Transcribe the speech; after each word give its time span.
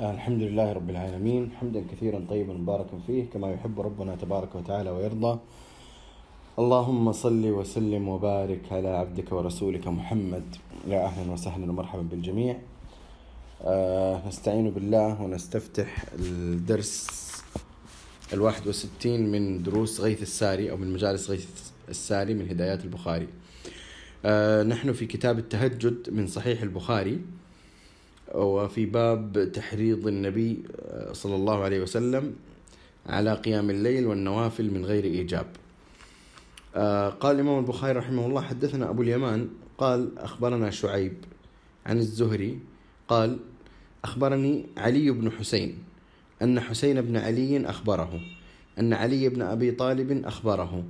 الحمد 0.00 0.42
لله 0.42 0.72
رب 0.72 0.90
العالمين. 0.90 1.50
حمدا 1.60 1.84
كثيرا 1.92 2.24
طيبا 2.30 2.52
مباركا 2.52 2.98
فيه 3.06 3.24
كما 3.30 3.52
يحب 3.52 3.80
ربنا 3.80 4.16
تبارك 4.16 4.54
وتعالى 4.54 4.90
ويرضى. 4.90 5.38
اللهم 6.58 7.12
صل 7.12 7.46
وسلم 7.46 8.08
وبارك 8.08 8.60
على 8.72 8.88
عبدك 8.88 9.32
ورسولك 9.32 9.88
محمد. 9.88 10.56
يا 10.88 11.04
أهلا 11.04 11.32
وسهلا 11.32 11.70
ومرحبا 11.70 12.02
بالجميع. 12.02 12.58
آه 13.64 14.28
نستعين 14.28 14.70
بالله 14.70 15.22
ونستفتح 15.22 16.04
الدرس 16.18 17.08
الواحد 18.32 18.68
وستين 18.68 19.32
من 19.32 19.62
دروس 19.62 20.00
غيث 20.00 20.22
الساري 20.22 20.70
أو 20.70 20.76
من 20.76 20.92
مجالس 20.92 21.30
غيث 21.30 21.46
الساري 21.88 22.34
من 22.34 22.48
هدايات 22.48 22.84
البخاري. 22.84 23.28
آه 24.24 24.62
نحن 24.62 24.92
في 24.92 25.06
كتاب 25.06 25.38
التهجد 25.38 26.10
من 26.10 26.26
صحيح 26.26 26.62
البخاري. 26.62 27.20
وفي 28.34 28.86
باب 28.86 29.52
تحريض 29.52 30.06
النبي 30.06 30.62
آه، 30.80 31.12
صلى 31.12 31.34
الله 31.34 31.64
عليه 31.64 31.80
وسلم 31.80 32.34
على 33.06 33.34
قيام 33.34 33.70
الليل 33.70 34.06
والنوافل 34.06 34.70
من 34.70 34.84
غير 34.84 35.04
إيجاب. 35.04 35.46
آه، 36.76 37.08
قال 37.08 37.36
الإمام 37.36 37.58
البخاري 37.58 37.98
رحمه 37.98 38.26
الله 38.26 38.42
حدثنا 38.42 38.90
أبو 38.90 39.02
اليمان 39.02 39.48
قال 39.78 40.18
أخبرنا 40.18 40.70
شعيب 40.70 41.14
عن 41.86 41.98
الزهري 41.98 42.58
قال 43.08 43.38
أخبرني 44.04 44.66
علي 44.76 45.10
بن 45.10 45.30
حسين 45.30 45.78
أن 46.42 46.60
حسين 46.60 47.00
بن 47.00 47.16
علي 47.16 47.66
أخبره 47.66 48.20
أن 48.78 48.92
علي 48.92 49.28
بن 49.28 49.42
أبي 49.42 49.70
طالب 49.70 50.24
أخبره 50.24 50.84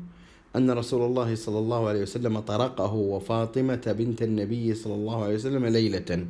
أن 0.57 0.71
رسول 0.71 1.03
الله 1.03 1.35
صلى 1.35 1.59
الله 1.59 1.89
عليه 1.89 2.03
وسلم 2.03 2.39
طرقه 2.39 2.95
وفاطمة 2.95 3.95
بنت 3.99 4.23
النبي 4.23 4.75
صلى 4.75 4.95
الله 4.95 5.25
عليه 5.25 5.35
وسلم 5.35 5.67
ليلة 5.67 6.27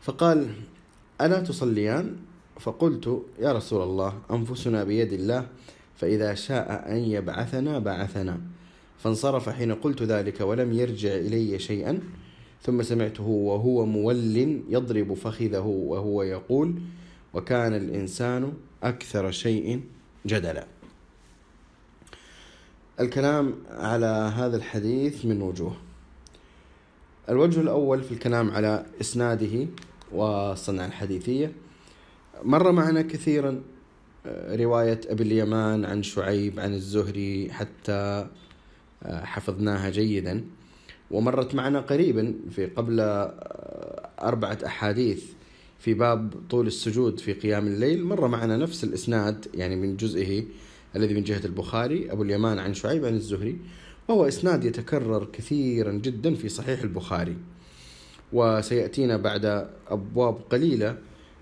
فقال 0.00 0.48
ألا 1.20 1.40
تصليان؟ 1.40 2.16
فقلت 2.60 3.22
يا 3.38 3.52
رسول 3.52 3.82
الله 3.82 4.18
أنفسنا 4.30 4.84
بيد 4.84 5.12
الله 5.12 5.46
فإذا 5.96 6.34
شاء 6.34 6.84
أن 6.88 6.96
يبعثنا 6.96 7.78
بعثنا. 7.78 8.40
فانصرف 8.98 9.48
حين 9.48 9.74
قلت 9.74 10.02
ذلك 10.02 10.40
ولم 10.40 10.72
يرجع 10.72 11.14
إلي 11.14 11.58
شيئا 11.58 12.00
ثم 12.62 12.82
سمعته 12.82 13.24
وهو 13.24 13.86
مول 13.86 14.62
يضرب 14.68 15.14
فخذه 15.14 15.66
وهو 15.66 16.22
يقول 16.22 16.74
وكان 17.34 17.74
الإنسان 17.74 18.52
أكثر 18.82 19.30
شيء 19.30 19.80
جدلا. 20.26 20.66
الكلام 23.00 23.54
على 23.70 24.32
هذا 24.36 24.56
الحديث 24.56 25.24
من 25.24 25.42
وجوه. 25.42 25.76
الوجه 27.28 27.60
الأول 27.60 28.02
في 28.02 28.12
الكلام 28.12 28.50
على 28.50 28.86
إسناده 29.00 29.66
والصنعة 30.12 30.86
الحديثية. 30.86 31.52
مر 32.44 32.72
معنا 32.72 33.02
كثيرا 33.02 33.62
آه، 34.26 34.56
رواية 34.56 35.00
أبي 35.08 35.22
اليمان 35.22 35.84
عن 35.84 36.02
شعيب 36.02 36.60
عن 36.60 36.74
الزهري 36.74 37.48
حتى 37.52 38.26
آه، 39.02 39.24
حفظناها 39.24 39.90
جيدا. 39.90 40.44
ومرت 41.10 41.54
معنا 41.54 41.80
قريبا 41.80 42.34
في 42.50 42.66
قبل 42.66 43.00
آه، 43.00 44.08
أربعة 44.22 44.58
أحاديث 44.66 45.24
في 45.78 45.94
باب 45.94 46.34
طول 46.50 46.66
السجود 46.66 47.20
في 47.20 47.32
قيام 47.32 47.66
الليل. 47.66 48.04
مر 48.04 48.28
معنا 48.28 48.56
نفس 48.56 48.84
الإسناد 48.84 49.46
يعني 49.54 49.76
من 49.76 49.96
جزئه 49.96 50.44
الذي 50.96 51.14
من 51.14 51.22
جهة 51.22 51.44
البخاري 51.44 52.12
أبو 52.12 52.22
اليمان 52.22 52.58
عن 52.58 52.74
شعيب 52.74 53.04
عن 53.04 53.14
الزهري. 53.14 53.58
وهو 54.08 54.28
إسناد 54.28 54.64
يتكرر 54.64 55.28
كثيرا 55.32 55.92
جدا 55.92 56.34
في 56.34 56.48
صحيح 56.48 56.82
البخاري. 56.82 57.36
وسيأتينا 58.32 59.16
بعد 59.16 59.68
أبواب 59.88 60.38
قليلة 60.50 60.96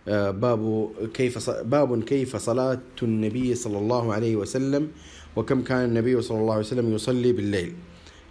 آه، 0.09 0.31
باب 0.31 0.91
كيف 1.15 1.51
باب 1.51 2.05
كيف 2.05 2.37
صلاة 2.37 2.81
النبي 3.03 3.55
صلى 3.55 3.79
الله 3.79 4.13
عليه 4.13 4.37
وسلم 4.37 4.89
وكم 5.37 5.63
كان 5.63 5.85
النبي 5.85 6.23
صلى 6.23 6.39
الله 6.39 6.53
عليه 6.53 6.65
وسلم 6.65 6.95
يصلي 6.95 7.33
بالليل. 7.33 7.73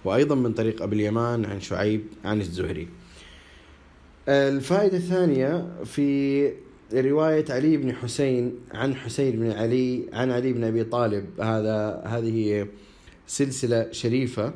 وأيضا 0.05 0.35
من 0.35 0.53
طريق 0.53 0.81
أبي 0.83 0.95
اليمان 0.95 1.45
عن 1.45 1.61
شعيب 1.61 2.01
عن 2.25 2.41
الزهري. 2.41 2.87
الفائدة 4.27 4.97
الثانية 4.97 5.67
في 5.85 6.49
رواية 6.93 7.45
علي 7.49 7.77
بن 7.77 7.93
حسين 7.93 8.55
عن 8.71 8.95
حسين 8.95 9.39
بن 9.39 9.51
علي 9.51 10.03
عن 10.13 10.31
علي 10.31 10.53
بن 10.53 10.63
أبي 10.63 10.83
طالب. 10.83 11.25
هذا 11.41 12.03
هذه 12.05 12.67
سلسلة 13.33 13.91
شريفة 13.91 14.53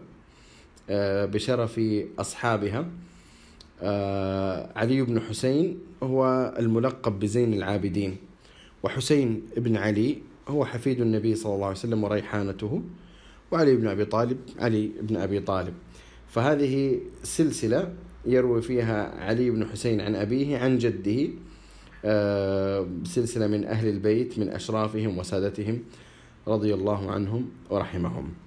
آه، 0.89 1.25
بشرف 1.25 1.81
أصحابها. 2.19 2.85
آه، 3.81 4.69
علي 4.75 5.01
بن 5.01 5.19
حسين 5.19 5.79
هو 6.03 6.53
الملقب 6.59 7.19
بزين 7.19 7.53
العابدين 7.53 8.17
وحسين 8.83 9.41
بن 9.57 9.77
علي 9.77 10.17
هو 10.47 10.65
حفيد 10.65 11.01
النبي 11.01 11.35
صلى 11.35 11.55
الله 11.55 11.65
عليه 11.65 11.77
وسلم 11.77 12.03
وريحانته 12.03 12.81
وعلي 13.51 13.75
بن 13.75 13.87
أبي 13.87 14.05
طالب 14.05 14.37
علي 14.59 14.91
بن 15.01 15.17
أبي 15.17 15.39
طالب. 15.39 15.73
فهذه 16.27 16.99
سلسلة 17.23 17.93
يروي 18.25 18.61
فيها 18.61 19.23
علي 19.23 19.49
بن 19.49 19.65
حسين 19.65 20.01
عن 20.01 20.15
أبيه 20.15 20.57
عن 20.57 20.77
جده. 20.77 21.29
آه، 22.05 22.87
سلسلة 23.03 23.47
من 23.47 23.65
أهل 23.65 23.87
البيت 23.87 24.39
من 24.39 24.49
أشرافهم 24.49 25.17
وسادتهم 25.17 25.79
رضي 26.47 26.73
الله 26.73 27.11
عنهم 27.11 27.49
ورحمهم. 27.69 28.46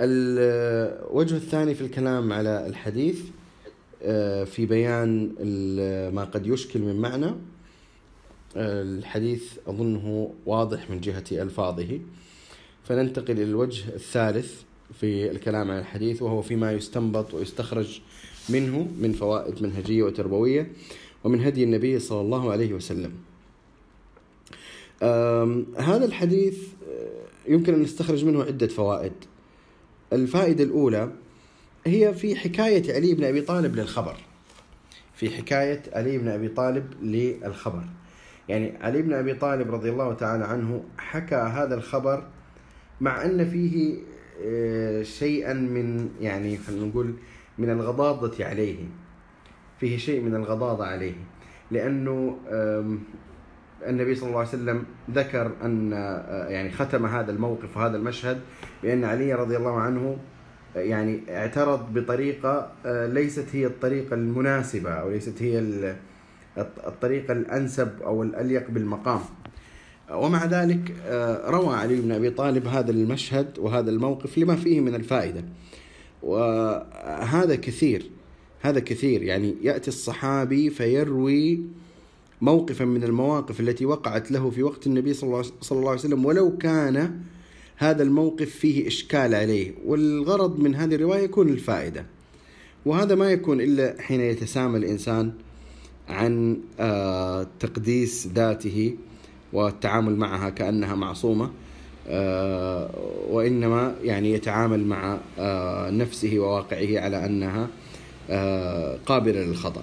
الوجه 0.00 1.36
الثاني 1.36 1.74
في 1.74 1.80
الكلام 1.80 2.32
على 2.32 2.66
الحديث 2.66 3.20
آه، 4.02 4.44
في 4.44 4.66
بيان 4.66 5.34
ما 6.14 6.24
قد 6.24 6.46
يشكل 6.46 6.80
من 6.80 7.00
معنى. 7.00 7.26
آه، 8.56 8.82
الحديث 8.82 9.52
أظنه 9.66 10.34
واضح 10.46 10.90
من 10.90 11.00
جهة 11.00 11.24
ألفاظه. 11.32 12.00
فننتقل 12.84 13.32
إلى 13.32 13.44
الوجه 13.44 13.94
الثالث 13.94 14.62
في 15.00 15.30
الكلام 15.30 15.70
عن 15.70 15.78
الحديث 15.78 16.22
وهو 16.22 16.42
فيما 16.42 16.72
يستنبط 16.72 17.34
ويستخرج 17.34 18.00
منه 18.48 18.88
من 18.98 19.12
فوائد 19.12 19.62
منهجية 19.62 20.02
وتربوية 20.02 20.72
ومن 21.24 21.40
هدي 21.40 21.64
النبي 21.64 21.98
صلى 21.98 22.20
الله 22.20 22.52
عليه 22.52 22.74
وسلم. 22.74 23.12
هذا 25.76 26.04
الحديث 26.04 26.58
آه، 26.88 27.52
يمكن 27.52 27.74
أن 27.74 27.82
نستخرج 27.82 28.24
منه 28.24 28.42
عدة 28.42 28.66
فوائد. 28.66 29.12
الفائدة 30.14 30.64
الأولى 30.64 31.10
هي 31.86 32.14
في 32.14 32.36
حكاية 32.36 32.94
علي 32.94 33.14
بن 33.14 33.24
أبي 33.24 33.40
طالب 33.40 33.76
للخبر. 33.76 34.16
في 35.14 35.30
حكاية 35.30 35.82
علي 35.92 36.18
بن 36.18 36.28
أبي 36.28 36.48
طالب 36.48 36.92
للخبر. 37.02 37.84
يعني 38.48 38.78
علي 38.80 39.02
بن 39.02 39.12
أبي 39.12 39.34
طالب 39.34 39.74
رضي 39.74 39.90
الله 39.90 40.14
تعالى 40.14 40.44
عنه 40.44 40.84
حكى 40.98 41.34
هذا 41.34 41.74
الخبر 41.74 42.26
مع 43.00 43.24
أن 43.24 43.50
فيه 43.50 43.96
آه، 44.44 45.02
شيئا 45.02 45.52
من 45.52 46.10
يعني 46.20 46.58
خلينا 46.58 46.86
نقول 46.86 47.14
من 47.58 47.70
الغضاضة 47.70 48.44
عليه. 48.44 48.76
فيه 49.80 49.96
شيء 49.96 50.20
من 50.20 50.34
الغضاضة 50.34 50.86
عليه. 50.86 51.14
لأنه 51.70 52.38
النبي 53.86 54.14
صلى 54.14 54.28
الله 54.28 54.38
عليه 54.38 54.48
وسلم 54.48 54.84
ذكر 55.10 55.52
أن 55.62 55.92
آه، 55.92 56.48
يعني 56.48 56.70
ختم 56.70 57.06
هذا 57.06 57.32
الموقف 57.32 57.76
وهذا 57.76 57.96
المشهد 57.96 58.40
بأن 58.82 59.04
علي 59.04 59.34
رضي 59.34 59.56
الله 59.56 59.80
عنه 59.80 60.16
آه، 60.76 60.80
يعني 60.80 61.20
اعترض 61.28 61.94
بطريقة 61.94 62.72
آه، 62.86 63.06
ليست 63.06 63.46
هي 63.52 63.66
الطريقة 63.66 64.14
المناسبة 64.14 64.90
أو 64.90 65.10
ليست 65.10 65.42
هي 65.42 65.58
الطريقة 66.58 67.32
الأنسب 67.32 67.88
أو 68.02 68.22
الأليق 68.22 68.70
بالمقام. 68.70 69.20
ومع 70.12 70.44
ذلك 70.44 70.94
روى 71.46 71.74
علي 71.74 72.00
بن 72.00 72.12
أبي 72.12 72.30
طالب 72.30 72.66
هذا 72.66 72.90
المشهد 72.90 73.58
وهذا 73.58 73.90
الموقف 73.90 74.38
لما 74.38 74.56
فيه 74.56 74.80
من 74.80 74.94
الفائدة. 74.94 75.44
وهذا 76.22 77.54
كثير 77.54 78.10
هذا 78.60 78.80
كثير 78.80 79.22
يعني 79.22 79.54
يأتي 79.62 79.88
الصحابي 79.88 80.70
فيروي 80.70 81.60
موقفا 82.44 82.84
من 82.84 83.04
المواقف 83.04 83.60
التي 83.60 83.86
وقعت 83.86 84.30
له 84.30 84.50
في 84.50 84.62
وقت 84.62 84.86
النبي 84.86 85.14
صلى 85.14 85.42
الله 85.72 85.90
عليه 85.90 86.00
وسلم 86.00 86.24
ولو 86.24 86.56
كان 86.58 87.20
هذا 87.76 88.02
الموقف 88.02 88.50
فيه 88.50 88.88
إشكال 88.88 89.34
عليه. 89.34 89.74
والغرض 89.86 90.58
من 90.58 90.74
هذه 90.74 90.94
الرواية 90.94 91.22
يكون 91.22 91.48
الفائدة. 91.48 92.06
وهذا 92.86 93.14
ما 93.14 93.32
يكون 93.32 93.60
إلا 93.60 93.96
حين 94.00 94.20
يتسامى 94.20 94.78
الإنسان 94.78 95.32
عن 96.08 96.58
آه، 96.80 97.46
تقديس 97.60 98.26
ذاته 98.26 98.96
والتعامل 99.52 100.16
معها 100.16 100.50
كأنها 100.50 100.94
معصومة 100.94 101.50
آه، 102.08 102.90
وإنما 103.30 103.94
يعني 104.02 104.32
يتعامل 104.32 104.84
مع 104.86 105.18
آه، 105.38 105.90
نفسه 105.90 106.38
وواقعه 106.38 107.00
على 107.00 107.26
أنها 107.26 107.68
قابلة 109.06 109.40
للخطأ. 109.40 109.82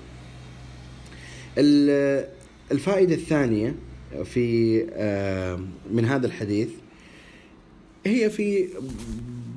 الفائدة 2.72 3.16
الثانية 3.16 3.76
في 4.24 4.82
آه، 4.94 5.60
من 5.92 6.06
هذا 6.06 6.28
الحديث 6.28 6.70
هي 8.06 8.30
في 8.30 8.68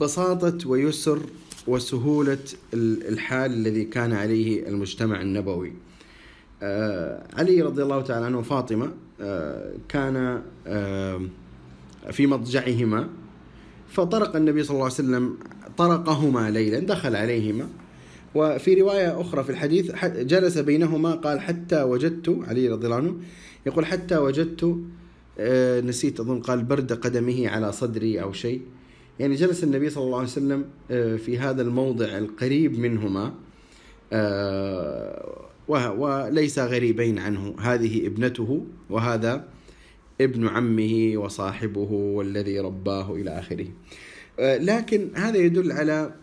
بساطة 0.00 0.68
ويسر 0.68 1.20
وسهولة 1.66 2.38
الحال 2.74 3.52
الذي 3.52 3.84
كان 3.84 4.12
عليه 4.12 4.68
المجتمع 4.68 5.20
النبوي. 5.20 5.72
آه، 6.62 7.26
علي 7.32 7.62
رضي 7.62 7.82
الله 7.82 8.00
تعالى 8.00 8.26
عنه 8.26 8.38
وفاطمة 8.38 8.92
كان 9.88 10.42
في 12.10 12.26
مضجعهما 12.26 13.08
فطرق 13.88 14.36
النبي 14.36 14.62
صلى 14.62 14.74
الله 14.74 14.84
عليه 14.84 14.94
وسلم 14.94 15.38
طرقهما 15.76 16.50
ليلا 16.50 16.78
دخل 16.78 17.16
عليهما. 17.16 17.68
وفي 18.34 18.74
رواية 18.74 19.20
أخرى 19.20 19.44
في 19.44 19.50
الحديث 19.50 20.04
جلس 20.04 20.58
بينهما 20.58 21.14
قال 21.14 21.40
حتى 21.40 21.82
وجدت 21.82 22.38
علي 22.48 22.68
رضي 22.68 22.86
الله 22.86 22.96
عنه 22.96 23.16
يقول 23.66 23.86
حتى 23.86 24.16
وجدت 24.16 24.76
آه، 25.38 25.80
نسيت 25.80 26.20
أظن 26.20 26.40
قال 26.40 26.62
برد 26.62 26.92
قدمه 26.92 27.48
على 27.48 27.72
صدري 27.72 28.22
أو 28.22 28.32
شيء. 28.32 28.62
يعني 29.18 29.34
جلس 29.34 29.64
النبي 29.64 29.90
صلى 29.90 30.04
الله 30.04 30.18
عليه 30.18 30.28
وسلم 30.28 30.64
آه، 30.90 31.16
في 31.16 31.38
هذا 31.38 31.62
الموضع 31.62 32.18
القريب 32.18 32.78
منهما 32.78 33.34
آه، 34.12 35.44
وليس 35.68 36.58
غريبين 36.58 37.18
عنه. 37.18 37.54
هذه 37.60 38.06
ابنته 38.06 38.66
وهذا 38.90 39.48
ابن 40.20 40.48
عمه 40.48 41.12
وصاحبه 41.16 41.92
والذي 41.92 42.60
رباه 42.60 43.14
إلى 43.14 43.38
آخره. 43.38 43.66
لكن 44.38 45.10
هذا 45.14 45.36
يدل 45.36 45.72
على 45.72 46.14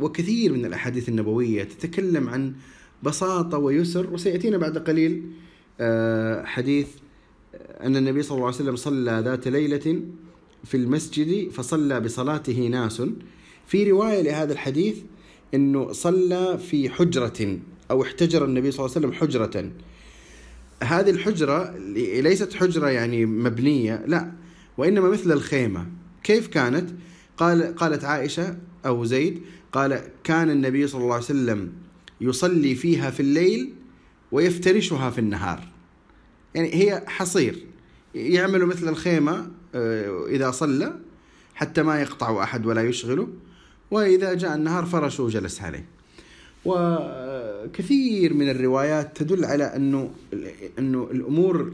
وكثير 0.00 0.52
من 0.52 0.64
الأحاديث 0.64 1.08
النبوية 1.08 1.64
تتكلم 1.64 2.28
عن 2.28 2.54
بساطة 3.02 3.58
ويسر 3.58 4.12
وسيأتينا 4.12 4.58
بعد 4.58 4.78
قليل 4.78 5.22
حديث 6.44 6.88
أن 7.80 7.96
النبي 7.96 8.22
صلى 8.22 8.36
الله 8.36 8.46
عليه 8.46 8.56
وسلم 8.56 8.76
صلى 8.76 9.22
ذات 9.24 9.48
ليلة 9.48 10.02
في 10.64 10.76
المسجد 10.76 11.50
فصلى 11.50 12.00
بصلاته 12.00 12.66
ناس. 12.66 13.02
في 13.66 13.90
رواية 13.90 14.22
لهذا 14.22 14.52
الحديث 14.52 14.96
أنه 15.54 15.92
صلى 15.92 16.58
في 16.58 16.90
حجرة 16.90 17.58
أو 17.90 18.02
احتجر 18.02 18.44
النبي 18.44 18.70
صلى 18.70 18.86
الله 18.86 18.96
عليه 18.96 19.06
وسلم 19.06 19.20
حجرة. 19.20 19.70
هذه 20.82 21.10
الحجرة 21.10 21.76
ليست 22.20 22.52
حجرة 22.52 22.88
يعني 22.88 23.26
مبنية 23.26 24.04
لا 24.06 24.32
وإنما 24.78 25.08
مثل 25.08 25.32
الخيمة. 25.32 25.86
كيف 26.22 26.48
كانت؟ 26.48 26.90
قال 27.36 27.74
قالت 27.74 28.04
عائشة 28.04 28.56
أو 28.86 29.04
زيد 29.04 29.42
قال 29.72 30.02
كان 30.24 30.50
النبي 30.50 30.86
صلى 30.86 31.02
الله 31.02 31.14
عليه 31.14 31.24
وسلم 31.24 31.72
يصلي 32.20 32.74
فيها 32.74 33.10
في 33.10 33.20
الليل 33.20 33.74
ويفترشها 34.32 35.10
في 35.10 35.18
النهار. 35.18 35.68
يعني 36.54 36.74
هي 36.74 37.04
حصير. 37.06 37.58
يعملوا 38.14 38.68
مثل 38.68 38.88
الخيمة 38.88 39.50
آه، 39.74 40.26
إذا 40.26 40.50
صلى 40.50 40.98
حتى 41.54 41.82
ما 41.82 42.00
يقطع 42.00 42.42
أحد 42.42 42.66
ولا 42.66 42.82
يشغله 42.82 43.28
وإذا 43.90 44.34
جاء 44.34 44.54
النهار 44.54 44.84
فرشه 44.84 45.22
وجلس 45.24 45.62
عليه. 45.62 45.84
وكثير 46.64 48.34
من 48.34 48.50
الروايات 48.50 49.16
تدل 49.16 49.44
على 49.44 49.64
أنه 49.64 50.10
أنه 50.78 51.08
الأمور 51.10 51.72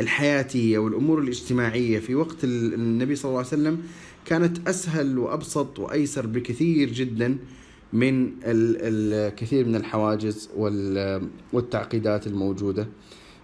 الحياتية 0.00 0.78
والأمور 0.78 1.18
الاجتماعية 1.18 1.98
في 1.98 2.14
وقت 2.14 2.44
النبي 2.44 3.16
صلى 3.16 3.28
الله 3.28 3.38
عليه 3.38 3.48
وسلم 3.48 3.82
كانت 4.24 4.68
أسهل 4.68 5.18
وأبسط 5.18 5.78
وأيسر 5.78 6.26
بكثير 6.26 6.92
جدا 6.92 7.38
من 7.92 8.32
الكثير 8.44 9.66
من 9.66 9.76
الحواجز 9.76 10.50
والتعقيدات 11.52 12.26
الموجودة 12.26 12.86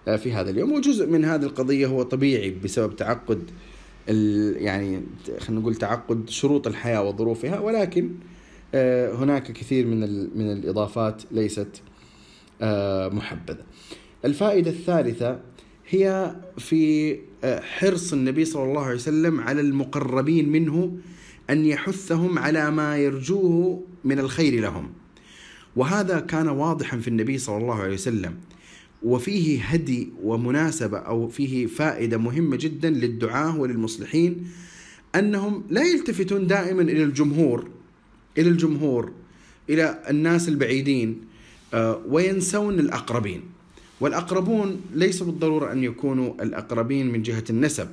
آه، 0.07 0.15
في 0.15 0.33
هذا 0.33 0.49
اليوم. 0.49 0.71
وجزء 0.71 1.07
من 1.07 1.25
هذه 1.25 1.43
القضية 1.43 1.87
هو 1.87 2.03
طبيعي 2.03 2.49
بسبب 2.51 2.95
تعقد 2.95 3.51
يعني 4.57 5.01
خلينا 5.39 5.61
نقول 5.61 5.75
تعقد 5.75 6.29
شروط 6.29 6.67
الحياة 6.67 7.03
وظروفها 7.03 7.59
ولكن 7.59 8.11
آه، 8.73 9.15
هناك 9.15 9.51
كثير 9.51 9.85
من 9.85 9.99
من 10.37 10.51
الإضافات 10.51 11.21
ليست 11.31 11.81
آه، 12.61 13.09
محبذة. 13.09 13.63
الفائدة 14.25 14.71
الثالثة 14.71 15.39
هي 15.89 16.35
في 16.57 17.17
حرص 17.43 18.13
النبي 18.13 18.45
صلى 18.45 18.63
الله 18.63 18.83
عليه 18.85 18.95
وسلم 18.95 19.41
على 19.41 19.61
المقربين 19.61 20.49
منه 20.49 20.97
أن 21.49 21.65
يحثهم 21.65 22.39
على 22.39 22.71
ما 22.71 22.97
يرجوه 22.97 23.83
من 24.03 24.19
الخير 24.19 24.61
لهم. 24.61 24.89
وهذا 25.75 26.19
كان 26.19 26.47
واضحا 26.47 26.97
في 26.97 27.07
النبي 27.07 27.37
صلى 27.37 27.57
الله 27.57 27.75
عليه 27.75 27.93
وسلم. 27.93 28.35
وفيه 29.03 29.63
هدي 29.63 30.09
ومناسبة 30.23 30.97
أو 30.97 31.27
فيه 31.27 31.65
فائدة 31.65 32.17
مهمة 32.17 32.55
جدا 32.55 32.89
للدعاة 32.89 33.59
وللمصلحين 33.59 34.47
أنهم 35.15 35.63
لا 35.69 35.81
يلتفتون 35.81 36.47
دائما 36.47 36.81
إلى 36.81 37.03
الجمهور 37.03 37.69
إلى 38.37 38.49
الجمهور 38.49 39.11
إلى 39.69 40.03
الناس 40.09 40.49
البعيدين 40.49 41.21
آه، 41.73 42.01
وينسون 42.07 42.79
الأقربين. 42.79 43.41
والأقربون 43.99 44.81
ليس 44.93 45.23
بالضرورة 45.23 45.71
أن 45.71 45.83
يكونوا 45.83 46.43
الأقربين 46.43 47.11
من 47.11 47.21
جهة 47.21 47.43
النسب 47.49 47.87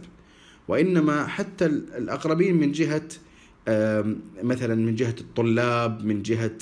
وإنما 0.69 1.27
حتى 1.27 1.67
الأقربين 1.67 2.55
من 2.55 2.73
جهة 2.73 3.09
مثلا 4.43 4.75
من 4.75 4.95
جهة 4.95 5.15
الطلاب 5.21 6.05
من 6.05 6.23
جهة 6.23 6.59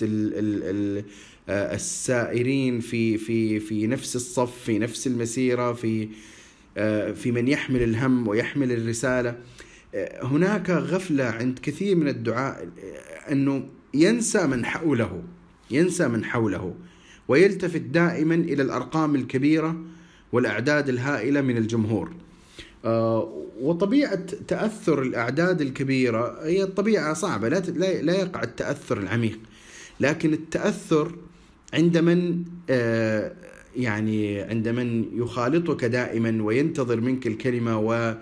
آه، 1.49 1.75
السائرين 1.75 2.81
في 2.81 3.19
في 3.19 3.61
في 3.61 3.87
نفس 3.87 4.17
الصف 4.17 4.65
في 4.65 4.79
نفس 4.79 5.07
المسيرة 5.07 5.73
في 5.73 6.09
آه، 6.77 7.13
في 7.13 7.33
من 7.33 7.49
يحمل 7.49 7.83
الهم 7.83 8.29
ويحمل 8.29 8.73
الرسالة. 8.73 9.37
آه، 9.95 10.27
هناك 10.27 10.71
غفلة 10.71 11.25
عند 11.25 11.59
كثير 11.63 11.97
من 11.97 12.09
الدعاء 12.09 12.69
أنه 13.31 13.69
ينسى 13.95 14.47
من 14.47 14.65
حوله 14.65 15.23
ينسى 15.71 16.09
من 16.09 16.25
حوله. 16.25 16.75
ويلتفت 17.29 17.81
دائما 17.81 18.35
إلى 18.35 18.63
الأرقام 18.63 19.15
الكبيرة 19.15 19.77
والأعداد 20.33 20.89
الهائلة 20.89 21.41
من 21.41 21.57
الجمهور. 21.57 22.13
وطبيعة 23.61 24.25
تأثر 24.49 25.03
الأعداد 25.03 25.61
الكبيرة 25.61 26.47
هي 26.47 26.67
طبيعة 26.67 27.15
صعبة 27.15 27.49
لا 27.49 28.03
لا 28.03 28.13
يقع 28.13 28.43
التأثر 28.43 28.99
العميق. 28.99 29.39
لكن 30.01 30.33
التأثر 30.33 31.15
عند 31.75 31.99
من 31.99 32.45
آه، 32.71 33.33
يعني 33.77 34.41
عند 34.41 34.69
من 34.69 35.05
يخالطك 35.13 35.85
دائما 35.85 36.43
وينتظر 36.43 37.01
منك 37.01 37.27
الكلمة 37.27 37.79
و 37.79 38.15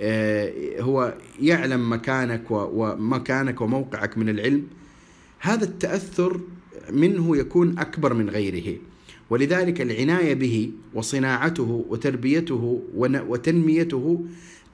آه، 0.00 0.52
هو 0.80 1.14
يعلم 1.40 1.92
مكانك 1.92 2.42
ومكانك 2.50 3.60
وموقعك 3.60 4.18
من 4.18 4.28
العلم 4.28 4.66
هذا 5.40 5.64
التأثر 5.64 6.40
منه 6.92 7.36
يكون 7.36 7.78
أكبر 7.78 8.14
من 8.14 8.30
غيره. 8.30 8.78
ولذلك 9.30 9.80
العناية 9.80 10.34
به 10.34 10.72
وصناعته 10.94 11.84
وتربيته 11.88 12.82
وتنميته 12.94 14.24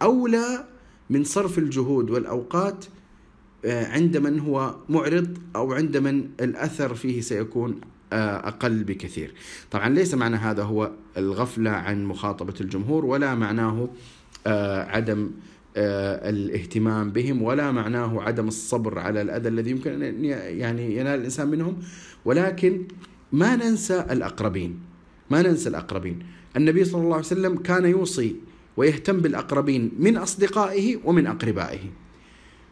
أولى 0.02 0.64
من 1.10 1.24
صرف 1.24 1.58
الجهود 1.58 2.10
والأوقات 2.10 2.84
آه، 3.64 3.86
عند 3.86 4.16
من 4.16 4.40
هو 4.40 4.76
معرض 4.88 5.38
أو 5.56 5.72
عند 5.72 5.96
من 5.96 6.28
الأثر 6.40 6.94
فيه 6.94 7.20
سيكون 7.20 7.80
آه، 8.12 8.48
أقل 8.48 8.84
بكثير. 8.84 9.34
طبعا 9.70 9.88
ليس 9.88 10.14
معنى 10.14 10.36
هذا 10.36 10.62
هو 10.62 10.90
الغفلة 11.16 11.70
عن 11.70 12.04
مخاطبة 12.04 12.54
الجمهور 12.60 13.04
ولا 13.04 13.34
معناه 13.34 13.88
آه، 14.46 14.84
عدم 14.84 15.30
الاهتمام 15.76 17.10
بهم 17.10 17.42
ولا 17.42 17.72
معناه 17.72 18.22
عدم 18.22 18.48
الصبر 18.48 18.98
على 18.98 19.22
الأذى 19.22 19.48
الذي 19.48 19.70
يمكن 19.70 20.02
أن 20.02 20.24
يعني 20.24 20.96
ينال 20.96 21.20
الإنسان 21.20 21.48
منهم. 21.48 21.76
ولكن 22.24 22.82
ما 23.32 23.56
ننسى 23.56 24.06
الأقربين. 24.10 24.80
ما 25.30 25.42
ننسى 25.42 25.68
الأقربين. 25.68 26.18
النبي 26.56 26.84
صلى 26.84 27.02
الله 27.02 27.14
عليه 27.16 27.26
وسلم 27.26 27.56
كان 27.56 27.84
يوصي 27.84 28.36
ويهتم 28.76 29.20
بالأقربين 29.20 29.90
من 29.98 30.16
أصدقائه 30.16 30.96
ومن 31.04 31.26
أقربائه. 31.26 31.80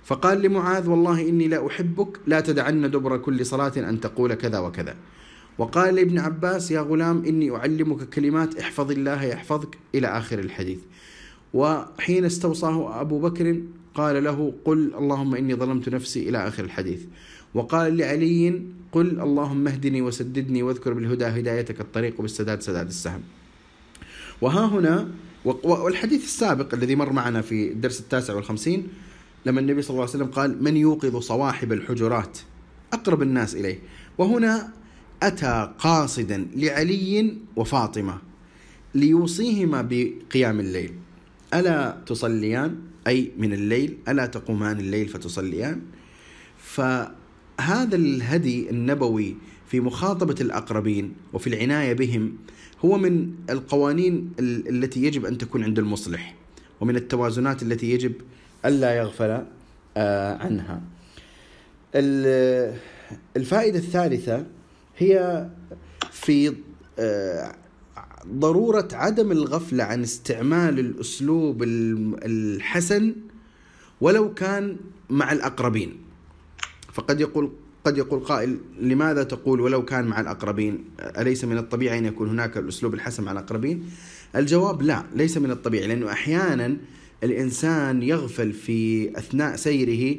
فقال 0.05 0.43
لمعاذ 0.43 0.89
والله 0.89 1.29
إني 1.29 1.49
لا 1.49 1.67
أحبك 1.67 2.21
لا 2.27 2.41
تدعن 2.41 2.91
دبر 2.91 3.17
كل 3.17 3.47
صلاة 3.47 3.73
أن 3.77 4.01
تقول 4.01 4.35
كذا 4.35 4.59
وكذا. 4.59 4.97
وقال 5.59 5.95
لابن 5.95 6.19
عباس 6.19 6.71
يا 6.71 6.81
غلام 6.81 7.25
إني 7.25 7.57
أعلمك 7.57 8.09
كلمات 8.09 8.59
احفظ 8.59 8.91
الله 8.91 9.25
يحفظك 9.25 9.79
إلى 9.95 10.07
آخر 10.07 10.39
الحديث. 10.39 10.79
وحين 11.55 12.25
استوصاه 12.25 13.01
أبو 13.01 13.19
بكر 13.19 13.61
قال 13.95 14.25
له 14.25 14.55
قل 14.65 14.95
اللهم 14.95 15.35
إني 15.35 15.55
ظلمت 15.55 15.89
نفسي 15.89 16.29
إلى 16.29 16.49
آخر 16.49 16.65
الحديث. 16.65 17.03
وقال 17.55 17.97
لعلي 17.97 18.63
قل 18.93 19.21
اللهم 19.21 19.69
اهدني 19.69 20.03
وسددني 20.03 20.63
واذكر 20.63 20.93
بالهدى 20.93 21.25
هدايتك 21.25 21.81
الطريق 21.81 22.19
وبالسداد 22.19 22.63
سداد 22.63 22.87
السهم. 22.87 23.21
وها 24.41 24.67
هنا 24.67 25.09
والحديث 25.45 26.25
السابق 26.25 26.75
الذي 26.75 26.97
مر 26.97 27.13
معنا 27.13 27.41
في 27.41 27.73
الدرس 27.73 28.01
التاسع 28.01 28.35
والخمسين 28.35 28.89
لما 29.47 29.61
النبي 29.61 29.83
صلى 29.83 29.91
الله 29.91 30.03
عليه 30.03 30.11
وسلم 30.11 30.27
قال 30.27 30.65
من 30.65 30.77
يوقظ 30.77 31.17
صواحب 31.17 31.73
الحجرات 31.73 32.39
أقرب 32.93 33.23
الناس 33.23 33.55
إليه. 33.55 33.79
وهنا 34.19 34.73
أتى 35.23 35.73
قاصدا 35.79 36.47
لعلي 36.57 37.37
وفاطمة 37.57 38.19
ليوصيهما 38.95 39.83
بقيام 39.83 40.61
الليل. 40.61 40.93
ألا 41.55 41.97
تصليان؟ 42.07 42.79
أي 43.07 43.33
من 43.39 43.53
الليل 43.53 43.99
ألا 44.09 44.27
تقومان 44.27 44.81
الليل 44.81 45.09
فتصليان؟ 45.09 45.81
فهذا 46.59 47.97
الهدي 47.97 48.71
النبوي 48.71 49.37
في 49.67 49.81
مخاطبة 49.81 50.35
الأقربين 50.41 51.15
وفي 51.33 51.47
العناية 51.47 51.93
بهم 51.93 52.37
هو 52.85 52.99
من 52.99 53.35
القوانين 53.51 54.33
التي 54.41 55.05
يجب 55.05 55.27
أن 55.27 55.39
تكون 55.39 55.65
عند 55.65 55.79
المصلح 55.79 56.35
ومن 56.81 56.97
التوازنات 56.97 57.63
التي 57.63 57.91
يجب 57.91 58.13
ألا 58.65 58.95
يغفل 58.95 59.45
آه، 59.97 60.37
عنها. 60.37 60.81
الفائدة 63.37 63.79
الثالثة 63.79 64.47
هي 64.99 65.47
في 66.11 66.55
ضرورة 68.33 68.89
عدم 68.93 69.33
الغفلة 69.33 69.85
عن 69.85 70.03
استعمال 70.03 70.79
الأسلوب 70.79 71.63
الحسن 71.63 73.15
ولو 74.01 74.35
كان 74.35 74.77
مع 75.11 75.33
الأقربين. 75.33 75.97
فقد 76.93 77.21
يقول 77.21 77.53
قد 77.85 77.99
يقول 77.99 78.21
قائل 78.21 78.59
لماذا 78.81 79.23
تقول 79.23 79.61
ولو 79.61 79.85
كان 79.85 80.05
مع 80.05 80.21
الأقربين؟ 80.21 80.85
أليس 81.01 81.45
من 81.45 81.59
الطبيعي 81.59 81.99
أن 81.99 82.05
يكون 82.05 82.29
هناك 82.29 82.57
الأسلوب 82.59 82.95
الحسن 82.95 83.25
مع 83.25 83.33
الأقربين؟ 83.33 83.85
الجواب 84.37 84.83
لا 84.83 85.05
ليس 85.15 85.39
من 85.39 85.51
الطبيعي 85.51 85.87
لأنه 85.87 86.13
أحيانا 86.13 86.77
الإنسان 87.25 88.03
يغفل 88.03 88.53
في 88.53 89.11
أثناء 89.19 89.57
سيره 89.57 90.17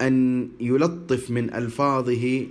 أن 0.00 0.48
يلطف 0.60 1.30
من 1.30 1.54
ألفاظه 1.54 2.46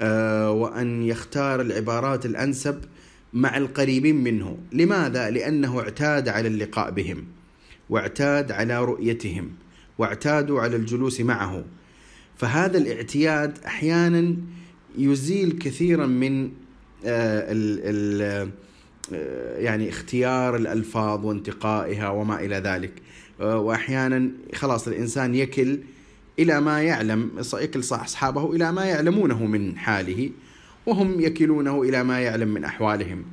آه، 0.00 0.50
وأن 0.50 1.02
يختار 1.02 1.60
العبارات 1.60 2.26
الأنسب 2.26 2.80
مع 3.34 3.56
القريبين 3.56 4.16
منه. 4.16 4.58
لماذا؟ 4.72 5.30
لأنه 5.30 5.80
اعتاد 5.80 6.28
على 6.28 6.48
اللقاء 6.48 6.90
بهم 6.90 7.24
واعتاد 7.90 8.52
على 8.52 8.84
رؤيتهم 8.84 9.50
واعتادوا 9.98 10.60
على 10.60 10.76
الجلوس 10.76 11.20
معه. 11.20 11.64
فهذا 12.36 12.78
الاعتياد 12.78 13.58
أحيانا 13.66 14.36
يزيل 14.98 15.58
كثيرا 15.58 16.06
من 16.06 16.50
آه، 17.06 17.46
ال 17.52 18.50
آه، 19.12 19.58
يعني 19.58 19.88
اختيار 19.88 20.56
الألفاظ 20.56 21.24
وانتقائها 21.24 22.08
وما 22.08 22.40
إلى 22.40 22.56
ذلك. 22.56 22.92
آه، 23.40 23.58
وأحيانا 23.58 24.30
خلاص 24.54 24.88
الإنسان 24.88 25.34
يكل 25.34 25.78
إلى 26.38 26.60
ما 26.60 26.82
يعلم 26.82 27.30
يكل 27.54 27.84
صح 27.84 28.02
أصحابه 28.02 28.52
إلى 28.52 28.72
ما 28.72 28.84
يعلمونه 28.84 29.46
من 29.46 29.78
حاله. 29.78 30.30
وهم 30.86 31.20
يكلونه 31.20 31.82
إلى 31.82 32.04
ما 32.04 32.20
يعلم 32.20 32.48
من 32.48 32.64
أحوالهم. 32.64 33.24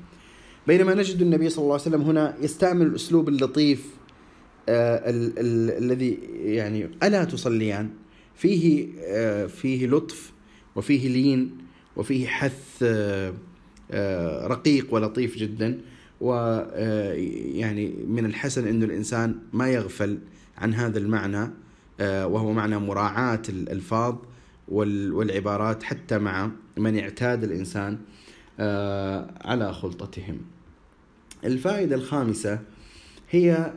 بينما 0.67 0.93
نجد 0.93 1.21
النبي 1.21 1.49
صلى 1.49 1.63
الله 1.63 1.73
عليه 1.73 1.83
وسلم 1.83 2.01
هنا 2.01 2.35
يستعمل 2.41 2.85
الأسلوب 2.85 3.29
اللطيف 3.29 3.85
الذي 4.69 6.19
يعني 6.43 6.89
ألا 7.03 7.23
تصليان؟ 7.23 7.89
فيه 8.35 8.87
آه، 8.99 9.45
فيه 9.45 9.87
لطف 9.87 10.31
وفيه 10.75 11.09
لين 11.09 11.57
وفيه 11.95 12.27
حث 12.27 12.83
آه، 12.83 13.33
آه، 13.91 14.47
رقيق 14.47 14.93
ولطيف 14.93 15.37
جدا. 15.37 15.81
ويعني 16.21 17.93
من 18.07 18.25
الحسن 18.25 18.67
إنه 18.67 18.85
الإنسان 18.85 19.35
ما 19.53 19.69
يغفل 19.69 20.19
عن 20.57 20.73
هذا 20.73 20.99
المعنى 20.99 21.51
وهو 22.01 22.51
معنى 22.51 22.79
مراعاة 22.79 23.41
الألفاظ. 23.49 24.15
والعبارات 24.71 25.83
حتى 25.83 26.17
مع 26.17 26.51
من 26.77 26.99
اعتاد 26.99 27.43
الإنسان 27.43 27.97
على 29.45 29.73
خلطتهم. 29.73 30.41
الفائدة 31.45 31.95
الخامسة 31.95 32.59
هي 33.29 33.73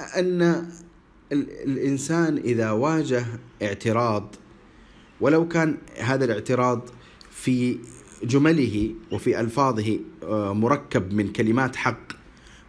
أن 0.00 0.68
الإنسان 1.66 2.36
إذا 2.36 2.70
واجه 2.70 3.24
اعتراض 3.62 4.34
ولو 5.20 5.48
كان 5.48 5.76
هذا 6.00 6.24
الاعتراض 6.24 6.88
في 7.30 7.78
جمله 8.24 8.94
وفي 9.12 9.40
ألفاظه 9.40 9.98
آه، 10.22 10.52
مركب 10.52 11.14
من 11.14 11.32
كلمات 11.32 11.76
حق 11.76 12.12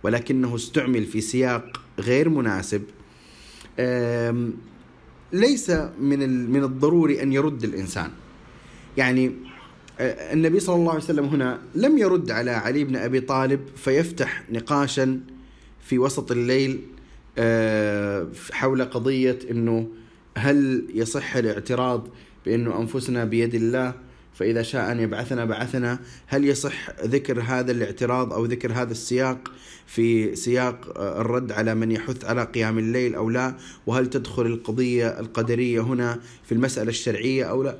ولكنه 0.03 0.55
استعمل 0.55 1.05
في 1.05 1.21
سياق 1.21 1.81
غير 1.99 2.29
مناسب 2.29 2.83
ليس 5.33 5.69
من 5.99 6.51
من 6.51 6.63
الضروري 6.63 7.23
أن 7.23 7.33
يرد 7.33 7.63
الإنسان. 7.63 8.11
يعني 8.97 9.31
آه، 9.99 10.33
النبي 10.33 10.59
صلى 10.59 10.75
الله 10.75 10.91
عليه 10.91 11.03
وسلم 11.03 11.25
هنا 11.25 11.59
لم 11.75 11.97
يرد 11.97 12.31
على 12.31 12.51
علي 12.51 12.83
بن 12.83 12.95
أبي 12.95 13.19
طالب 13.21 13.59
فيفتح 13.75 14.43
نقاشا 14.51 15.19
في 15.81 15.99
وسط 15.99 16.31
الليل 16.31 16.81
آه، 17.37 18.27
حول 18.51 18.83
قضية 18.83 19.39
أنه 19.51 19.87
هل 20.37 20.85
يصح 20.93 21.35
الاعتراض 21.35 22.07
بأنه 22.45 22.79
أنفسنا 22.79 23.25
بيد 23.25 23.55
الله؟ 23.55 23.93
فإذا 24.33 24.61
شاء 24.61 24.91
أن 24.91 24.99
يبعثنا 24.99 25.45
بعثنا. 25.45 25.99
هل 26.27 26.45
يصح 26.45 26.89
ذكر 27.05 27.41
هذا 27.41 27.71
الاعتراض 27.71 28.33
أو 28.33 28.45
ذكر 28.45 28.71
هذا 28.73 28.91
السياق 28.91 29.51
في 29.87 30.35
سياق 30.35 30.97
آه، 30.97 31.21
الرد 31.21 31.51
على 31.51 31.75
من 31.75 31.91
يحث 31.91 32.25
على 32.25 32.43
قيام 32.43 32.79
الليل 32.79 33.15
أو 33.15 33.29
لا؟ 33.29 33.55
وهل 33.87 34.09
تدخل 34.09 34.45
القضية 34.45 35.19
القدرية 35.19 35.81
هنا 35.81 36.19
في 36.45 36.51
المسألة 36.51 36.89
الشرعية 36.89 37.43
أو 37.43 37.63
لا؟ 37.63 37.77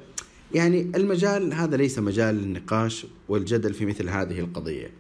يعني 0.54 0.92
المجال 0.96 1.54
هذا 1.54 1.78
ليس 1.78 2.00
مجال 2.00 2.36
النقاش 2.36 3.06
والجدل 3.30 3.74
في 3.74 3.86
مثل 3.86 4.10
هذه 4.10 4.40
القضية 4.40 4.92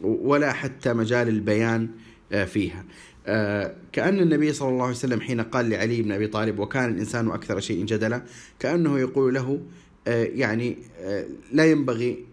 ولا 0.00 0.52
حتى 0.52 0.92
مجال 0.92 1.28
البيان 1.28 1.88
آه، 2.32 2.44
فيها. 2.44 2.84
آه، 3.26 3.74
كأن 3.92 4.18
النبي 4.18 4.52
صلى 4.52 4.68
الله 4.68 4.82
عليه 4.82 4.94
وسلم 4.94 5.20
حين 5.20 5.40
قال 5.40 5.70
لعلي 5.70 6.02
بن 6.02 6.12
أبي 6.12 6.26
طالب 6.26 6.58
وكان 6.58 6.92
الإنسان 6.92 7.30
أكثر 7.30 7.60
شيء 7.60 7.84
جدلا 7.84 8.22
كأنه 8.58 8.98
يقول 8.98 9.34
له 9.34 9.60
يعني 10.06 10.76
آه، 11.00 11.26
لا 11.52 11.64
ينبغي 11.64 12.24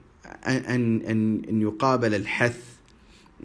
أن 0.47 1.01
أن 1.01 1.41
أن 1.49 1.61
يقابل 1.61 2.15
الحث 2.15 2.57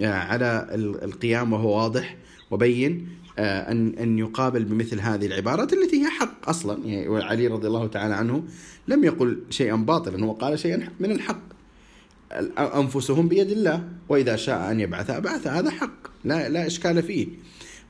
على 0.00 0.66
القيام 1.02 1.52
وهو 1.52 1.76
واضح 1.76 2.16
وبين 2.50 3.08
أن 3.38 3.94
أن 3.98 4.18
يقابل 4.18 4.64
بمثل 4.64 5.00
هذه 5.00 5.26
العبارات 5.26 5.72
التي 5.72 6.02
هي 6.02 6.10
حق 6.10 6.48
أصلا. 6.48 6.86
يعني 6.86 7.24
علي 7.24 7.46
رضي 7.46 7.66
الله 7.66 7.86
تعالى 7.86 8.14
عنه 8.14 8.44
لم 8.88 9.04
يقل 9.04 9.40
شيئا 9.50 9.76
باطلا 9.76 10.24
هو 10.24 10.32
قال 10.32 10.58
شيئا 10.58 10.88
من 11.00 11.10
الحق. 11.10 11.42
أنفسهم 12.58 13.28
بيد 13.28 13.50
الله 13.50 13.88
وإذا 14.08 14.36
شاء 14.36 14.70
أن 14.70 14.80
يبعث 14.80 15.10
أبعث 15.10 15.46
هذا 15.46 15.70
حق 15.70 16.08
لا, 16.24 16.48
لا 16.48 16.66
إشكال 16.66 17.02
فيه. 17.02 17.26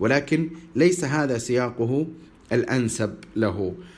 ولكن 0.00 0.50
ليس 0.76 1.04
هذا 1.04 1.38
سياقه 1.38 2.06
الأنسب 2.52 3.14
له. 3.36 3.58
آه، 3.58 3.92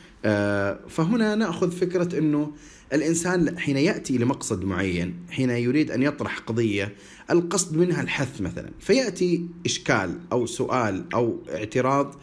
فهنا 0.89 1.35
نأخذ 1.35 1.71
فكرة 1.71 2.19
أنه 2.19 2.53
الإنسان 2.93 3.59
حين 3.59 3.77
يأتي 3.77 4.19
لمقصد 4.19 4.65
معين 4.65 5.15
حين 5.31 5.51
يريد 5.51 5.91
أن 5.91 6.03
يطرح 6.03 6.39
قضية 6.39 6.95
القصد 7.31 7.77
منها 7.77 8.03
الحث 8.03 8.41
مثلا 8.41 8.71
فيأتي 8.81 9.47
إشكال 9.67 10.19
أو 10.33 10.47
سؤال 10.47 11.05
أو 11.15 11.39
اعتراض 11.55 12.15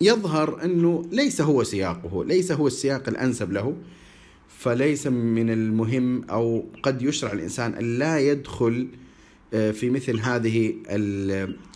يظهر 0.00 0.64
أنه 0.64 1.04
ليس 1.12 1.40
هو 1.40 1.64
سياقه 1.64 2.24
ليس 2.24 2.52
هو 2.52 2.66
السياق 2.66 3.08
الأنسب 3.08 3.52
له 3.52 3.76
فليس 4.58 5.06
من 5.06 5.50
المهم 5.50 6.24
أو 6.30 6.64
قد 6.82 7.02
يشرع 7.02 7.32
الإنسان 7.32 7.74
أن 7.74 7.98
لا 7.98 8.18
يدخل 8.18 8.88
آه، 9.54 9.70
في 9.70 9.90
مثل 9.90 10.20
هذه 10.20 10.74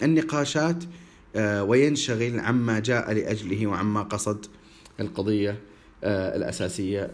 النقاشات 0.02 0.85
آه، 1.37 1.64
وينشغل 1.64 2.40
عما 2.40 2.78
جاء 2.78 3.12
لأجله 3.12 3.66
وعما 3.66 4.02
قصد. 4.02 4.47
القضية 5.00 5.59
آه، 6.05 6.37
الأساسية 6.37 7.11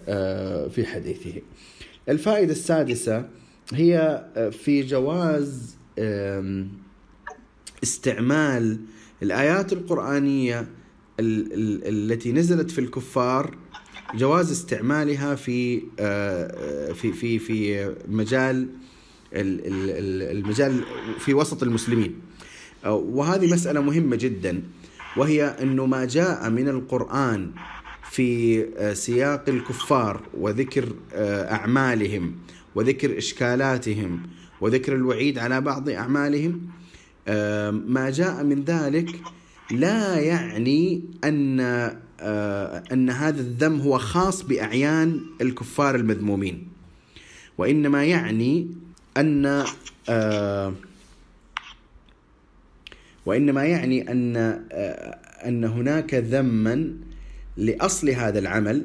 في 0.69 0.85
حديثه. 0.87 1.43
الفائدة 2.09 2.53
السادسة 2.53 3.29
هي 3.73 4.25
في 4.53 4.83
جواز 4.83 5.77
استعمال 7.83 8.81
الآيات 9.23 9.73
القرآنية 9.73 10.69
التي 11.21 12.33
نزلت 12.33 12.71
في 12.71 12.79
الكفار 12.79 13.57
جواز 14.15 14.51
استعمالها 14.51 15.35
في 15.35 15.81
في 16.95 17.13
في 17.13 17.39
في 17.39 17.95
مجال 18.09 18.69
المجال 19.33 20.85
في 21.19 21.35
وسط 21.35 21.63
المسلمين 21.63 22.21
وهذه 22.87 23.53
مسألة 23.53 23.81
مهمة 23.81 24.17
جدا 24.17 24.63
وهي 25.17 25.45
أنه 25.45 25.87
ما 25.87 26.05
جاء 26.05 26.51
من 26.51 26.69
القرآن 26.69 27.51
في 28.11 28.65
آه، 28.77 28.93
سياق 28.93 29.49
الكفار 29.49 30.23
وذكر 30.35 30.89
آه، 31.13 31.53
أعمالهم 31.53 32.35
وذكر 32.75 33.19
إشكالاتهم 33.19 34.23
وذكر 34.61 34.95
الوعيد 34.95 35.39
على 35.39 35.61
بعض 35.61 35.89
أعمالهم 35.91 36.61
آه، 37.29 37.71
ما 37.71 38.11
جاء 38.11 38.45
من 38.45 38.65
ذلك 38.65 39.21
لا 39.71 40.19
يعني 40.19 41.05
أن 41.25 41.61
أن 42.93 43.11
هذا 43.11 43.41
الذم 43.41 43.81
هو 43.81 43.99
خاص 43.99 44.43
بأعيان 44.43 45.21
الكفار 45.41 45.95
المذمومين 45.95 46.69
وإنما 47.59 48.05
يعني 48.05 48.69
أن 49.17 49.65
وإنما 53.27 53.65
يعني 53.65 54.11
أن 54.11 54.37
آه 54.37 55.19
أن 55.45 55.65
هناك 55.65 56.15
ذما 56.15 56.93
لأصل 57.57 58.11
هذا 58.11 58.39
العمل 58.39 58.85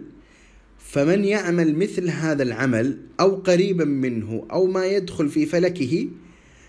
فمن 0.79 1.25
يعمل 1.25 1.75
مثل 1.75 2.09
هذا 2.09 2.43
العمل 2.43 2.97
أو 3.19 3.35
قريبا 3.35 3.85
منه 3.85 4.47
أو 4.51 4.65
ما 4.65 4.85
يدخل 4.85 5.29
في 5.29 5.45
فلكه 5.45 6.07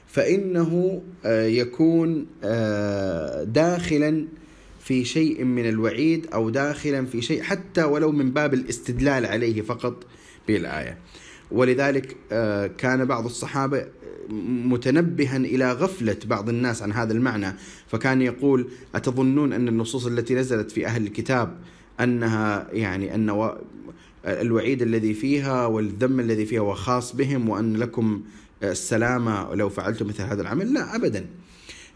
فإنه 0.06 1.02
آه، 1.24 1.46
يكون 1.46 2.26
آه، 2.44 3.44
داخلا 3.44 4.26
في 4.80 5.04
شيء 5.04 5.44
من 5.44 5.68
الوعيد 5.68 6.26
أو 6.34 6.50
داخلا 6.50 7.06
في 7.06 7.22
شيء 7.22 7.42
حتى 7.42 7.84
ولو 7.84 8.12
من 8.12 8.30
باب 8.30 8.54
الاستدلال 8.54 9.26
عليه 9.26 9.62
فقط 9.62 10.06
بالآية. 10.48 10.98
ولذلك 11.50 12.16
آه، 12.32 12.66
كان 12.66 13.04
بعض 13.04 13.24
الصحابة 13.24 13.86
متنبها 14.64 15.36
إلى 15.36 15.72
غفلة 15.72 16.16
بعض 16.26 16.48
الناس 16.48 16.82
عن 16.82 16.92
هذا 16.92 17.12
المعنى. 17.12 17.54
فكان 17.86 18.22
يقول 18.22 18.68
أتظنون 18.94 19.52
أن 19.52 19.68
النصوص 19.68 20.06
التي 20.06 20.34
نزلت 20.34 20.70
في 20.70 20.86
أهل 20.86 21.06
الكتاب 21.06 21.58
أنها 22.00 22.66
يعني 22.72 23.14
أن 23.14 23.50
الوعيد 24.24 24.82
الذي 24.82 25.14
فيها 25.14 25.66
والذم 25.66 26.20
الذي 26.20 26.46
فيها 26.46 26.60
هو 26.60 26.74
خاص 26.74 27.16
بهم 27.16 27.48
وأن 27.48 27.76
لكم 27.76 28.22
السلامه 28.62 29.54
لو 29.54 29.68
فعلتم 29.68 30.06
مثل 30.06 30.22
هذا 30.22 30.42
العمل؟ 30.42 30.72
لا 30.72 30.96
ابدا. 30.96 31.26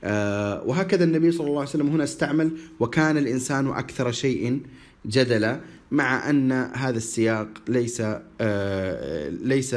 آه، 0.05 0.63
وهكذا 0.67 1.05
النبي 1.05 1.33
صلى 1.33 1.47
الله 1.47 1.61
عليه 1.61 1.71
وسلم 1.71 1.89
هنا 1.89 2.05
استعمل 2.05 2.51
وكان 2.81 3.19
الإنسان 3.19 3.69
أكثر 3.69 4.13
شيء 4.13 4.61
جدلا 5.07 5.61
مع 5.93 6.31
أن 6.31 6.53
هذا 6.53 6.97
السياق 6.97 7.49
ليس 7.69 8.03
آه، 8.41 9.29
ليس 9.29 9.73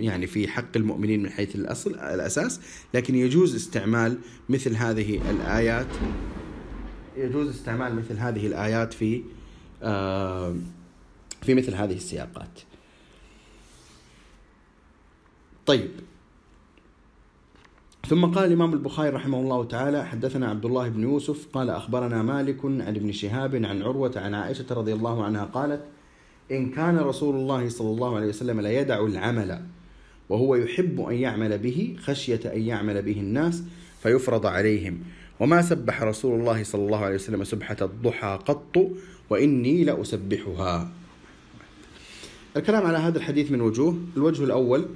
يعني 0.00 0.26
في 0.26 0.48
حق 0.48 0.76
المؤمنين 0.76 1.22
من 1.22 1.30
حيث 1.30 1.56
الأصل 1.56 1.90
الأساس 1.90 2.60
لكن 2.94 3.14
يجوز 3.14 3.54
استعمال 3.54 4.18
مثل 4.48 4.76
هذه 4.76 5.30
الآيات 5.30 5.86
يجوز 7.16 7.48
استعمال 7.48 7.94
مثل 7.94 8.16
هذه 8.16 8.46
الآيات 8.46 8.92
في 8.92 9.22
آه، 9.82 10.56
في 11.42 11.54
مثل 11.54 11.74
هذه 11.74 11.96
السياقات. 11.96 12.60
طيب 15.66 15.90
ثم 18.10 18.26
قال 18.26 18.44
الإمام 18.44 18.72
البخاري 18.72 19.08
رحمه 19.08 19.40
الله 19.40 19.64
تعالى 19.64 20.06
حدثنا 20.06 20.48
عبد 20.48 20.64
الله 20.64 20.88
بن 20.88 21.02
يوسف 21.02 21.46
قال 21.52 21.70
أخبرنا 21.70 22.22
مالك 22.22 22.64
عن 22.64 22.96
ابن 22.96 23.12
شهاب 23.12 23.54
عن 23.54 23.82
عروة 23.82 24.12
عن 24.16 24.34
عائشة 24.34 24.64
رضي 24.70 24.92
الله 24.92 25.24
عنها 25.24 25.44
قالت 25.44 25.80
إن 26.50 26.70
كان 26.70 26.98
رسول 26.98 27.34
الله 27.34 27.68
صلى 27.68 27.90
الله 27.90 28.16
عليه 28.16 28.26
وسلم 28.26 28.60
لا 28.60 28.80
يدع 28.80 29.06
العمل 29.06 29.62
وهو 30.28 30.54
يحب 30.54 31.00
أن 31.00 31.14
يعمل 31.14 31.58
به 31.58 31.96
خشية 32.02 32.40
أن 32.44 32.62
يعمل 32.62 33.02
به 33.02 33.20
الناس 33.20 33.62
فيفرض 34.02 34.46
عليهم. 34.46 34.98
وما 35.40 35.62
سبح 35.62 36.02
رسول 36.02 36.40
الله 36.40 36.64
صلى 36.64 36.86
الله 36.86 36.98
عليه 36.98 37.14
وسلم 37.14 37.44
سبحة 37.44 37.76
الضحى 37.82 38.38
قط 38.46 38.90
وإني 39.30 39.84
لأسبحها. 39.84 40.88
الكلام 42.56 42.86
على 42.86 42.98
هذا 42.98 43.18
الحديث 43.18 43.50
من 43.50 43.60
وجوه. 43.60 43.98
الوجه 44.16 44.44
الأول 44.44 44.88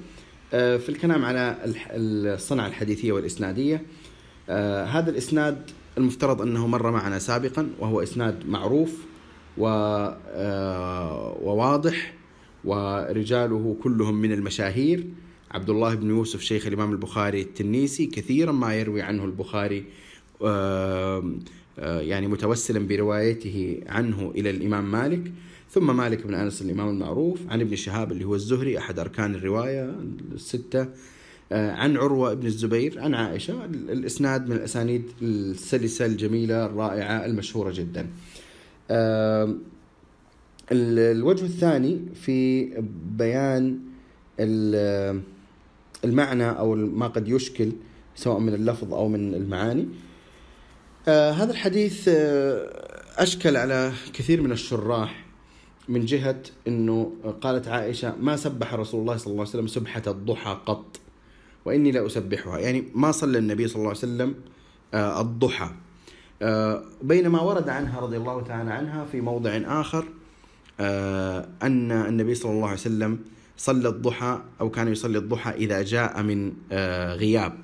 في 0.50 0.88
الكلام 0.88 1.24
على 1.24 1.56
الصنعة 1.64 2.66
الحديثية 2.66 3.12
والإسنادية 3.12 3.82
آه، 4.48 4.84
هذا 4.84 5.10
الإسناد 5.10 5.70
المفترض 5.98 6.42
أنه 6.42 6.66
مر 6.66 6.90
معنا 6.90 7.18
سابقا 7.18 7.70
وهو 7.78 8.02
إسناد 8.02 8.48
معروف 8.48 9.06
آه، 9.60 11.38
وواضح 11.42 12.12
ورجاله 12.64 13.76
كلهم 13.82 14.14
من 14.14 14.32
المشاهير. 14.32 15.04
عبد 15.50 15.70
الله 15.70 15.94
بن 15.94 16.10
يوسف 16.10 16.40
شيخ 16.40 16.66
الإمام 16.66 16.92
البخاري 16.92 17.42
التنيسي 17.42 18.06
كثيرا 18.06 18.52
ما 18.52 18.74
يروي 18.74 19.02
عنه 19.02 19.24
البخاري 19.24 19.84
يعني 21.78 22.26
متوسلا 22.26 22.86
بروايته 22.86 23.80
عنه 23.86 24.32
إلى 24.36 24.50
الإمام 24.50 24.90
مالك. 24.90 25.32
ثم 25.74 25.96
مالك 25.96 26.26
بن 26.26 26.34
أنس 26.34 26.62
الإمام 26.62 26.88
المعروف 26.88 27.40
عن 27.48 27.60
ابن 27.60 27.76
شهاب 27.76 28.12
اللي 28.12 28.24
هو 28.24 28.34
الزهري 28.34 28.78
أحد 28.78 28.98
أركان 28.98 29.34
الرواية 29.34 29.94
الستة 30.32 30.88
آه، 31.52 31.72
عن 31.72 31.96
عروة 31.96 32.34
بن 32.34 32.46
الزبير 32.46 33.00
عن 33.00 33.14
عائشة 33.14 33.64
الإسناد 33.64 34.48
من 34.48 34.56
الأسانيد 34.56 35.10
السلسة 35.22 36.06
الجميلة 36.06 36.66
الرائعة 36.66 37.24
المشهورة 37.24 37.72
جدا. 37.72 38.06
آه، 38.90 39.54
الوجه 40.72 41.44
الثاني 41.44 42.00
في 42.14 42.70
بيان 43.18 43.78
المعنى 46.04 46.50
أو 46.50 46.74
ما 46.74 47.06
قد 47.06 47.28
يشكل 47.28 47.72
سواء 48.14 48.38
من 48.38 48.54
اللفظ 48.54 48.94
أو 48.94 49.08
من 49.08 49.34
المعاني. 49.34 49.88
آه، 51.08 51.30
هذا 51.30 51.50
الحديث 51.50 52.08
أشكل 53.16 53.56
على 53.56 53.92
كثير 54.12 54.42
من 54.42 54.52
الشراح 54.52 55.23
من 55.88 56.04
جهة 56.04 56.42
أنه 56.68 57.12
قالت 57.40 57.68
عائشة 57.68 58.16
ما 58.20 58.36
سبح 58.36 58.74
رسول 58.74 59.00
الله 59.00 59.16
صلى 59.16 59.26
الله 59.26 59.40
عليه 59.40 59.50
وسلم 59.50 59.66
سبحة 59.66 60.02
الضحى 60.06 60.58
قط 60.66 61.00
وإني 61.64 61.92
لا 61.92 62.06
أسبحها. 62.06 62.58
يعني 62.58 62.84
ما 62.94 63.12
صلى 63.12 63.38
النبي 63.38 63.68
صلى 63.68 63.76
الله 63.76 63.88
عليه 63.88 63.98
وسلم 63.98 64.34
آه، 64.94 65.20
الضحى. 65.20 65.70
آه، 66.42 66.82
بينما 67.02 67.40
ورد 67.40 67.68
عنها 67.68 68.00
رضي 68.00 68.16
الله 68.16 68.42
تعالى 68.42 68.70
عنها 68.70 69.04
في 69.04 69.20
موضع 69.20 69.60
آخر 69.64 70.04
آه، 70.80 71.48
أن 71.62 71.92
النبي 71.92 72.34
صلى 72.34 72.52
الله 72.52 72.68
عليه 72.68 72.78
وسلم 72.78 73.18
صلى 73.56 73.88
الضحى 73.88 74.40
أو 74.60 74.70
كان 74.70 74.88
يصلي 74.88 75.18
الضحى 75.18 75.50
إذا 75.50 75.82
جاء 75.82 76.22
من 76.22 76.52
غياب. 77.16 77.58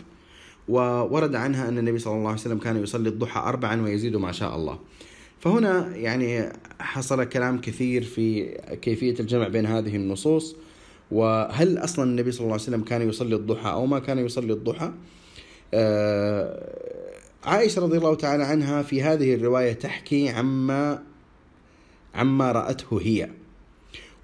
وورد 0.68 1.34
عنها 1.34 1.68
أن 1.68 1.78
النبي 1.78 1.98
صلى 1.98 2.14
الله 2.14 2.28
عليه 2.28 2.40
وسلم 2.40 2.58
كان 2.58 2.82
يصلي 2.82 3.08
الضحى 3.08 3.40
أربعا 3.40 3.82
ويزيد 3.82 4.16
ما 4.16 4.32
شاء 4.32 4.56
الله. 4.56 4.78
فهنا 5.40 5.96
يعني 5.96 6.52
حصل 6.80 7.24
كلام 7.24 7.60
كثير 7.60 8.02
في 8.02 8.44
كيفية 8.82 9.14
الجمع 9.20 9.48
بين 9.48 9.66
هذه 9.66 9.96
النصوص 9.96 10.56
وهل 11.10 11.78
أصلا 11.78 12.04
النبي 12.04 12.32
صلى 12.32 12.40
الله 12.40 12.52
عليه 12.52 12.62
وسلم 12.62 12.82
كان 12.82 13.08
يصلي 13.08 13.34
الضحى 13.34 13.70
أو 13.70 13.86
ما 13.86 13.98
كان 13.98 14.18
يصلي 14.18 14.52
الضحى؟ 14.52 14.92
آه 15.74 16.76
عائشة 17.44 17.82
رضي 17.82 17.98
الله 17.98 18.14
تعالى 18.14 18.44
عنها 18.44 18.82
في 18.82 19.02
هذه 19.02 19.34
الرواية 19.34 19.72
تحكي 19.72 20.28
عما 20.28 21.02
عما 22.14 22.52
رأته 22.52 23.00
هي. 23.02 23.28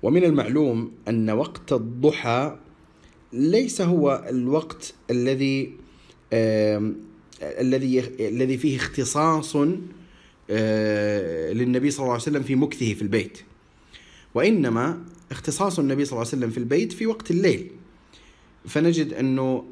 ومن 0.03 0.25
المعلوم 0.25 0.93
أن 1.09 1.31
وقت 1.31 1.73
الضحى 1.73 2.57
ليس 3.33 3.81
هو 3.81 4.25
الوقت 4.29 4.95
الذي 5.11 5.73
الذي 7.43 7.99
الذي 8.21 8.59
فيه 8.59 8.77
اختصاص 8.77 9.57
للنبي 11.53 11.91
صلى 11.91 12.01
الله 12.01 12.13
عليه 12.13 12.23
وسلم 12.23 12.43
في 12.43 12.55
مكثه 12.55 12.95
في 12.95 13.03
البيت. 13.03 13.39
وإنما 14.35 15.05
اختصاص 15.31 15.79
النبي 15.79 16.05
صلى 16.05 16.13
الله 16.13 16.29
عليه 16.29 16.39
وسلم 16.39 16.51
في 16.51 16.59
البيت 16.59 16.93
في 16.93 17.07
وقت 17.07 17.31
الليل. 17.31 17.71
فنجد 18.67 19.13
أنه 19.13 19.65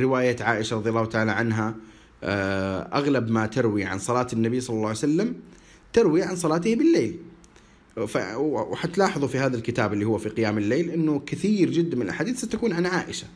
رواية 0.00 0.36
عائشة 0.40 0.76
رضي 0.76 0.90
الله 0.90 1.04
تعالى 1.04 1.30
عنها 1.32 1.74
آه، 2.24 2.80
أغلب 2.80 3.30
ما 3.30 3.46
تروي 3.46 3.84
عن 3.84 3.98
صلاة 3.98 4.26
النبي 4.32 4.60
صلى 4.60 4.76
الله 4.76 4.88
عليه 4.88 4.98
وسلم 4.98 5.34
تروي 5.92 6.22
عن 6.22 6.36
صلاته 6.36 6.74
بالليل. 6.74 7.18
وحتلاحظوا 8.36 9.28
في 9.28 9.38
هذا 9.38 9.56
الكتاب 9.56 9.92
اللي 9.92 10.04
هو 10.04 10.18
في 10.18 10.28
قيام 10.28 10.58
الليل 10.58 10.90
أنه 10.90 11.22
كثير 11.26 11.70
جدا 11.70 11.96
من 11.96 12.02
الأحاديث 12.02 12.38
ستكون 12.38 12.72
عن 12.72 12.86
عائشة. 12.86 13.26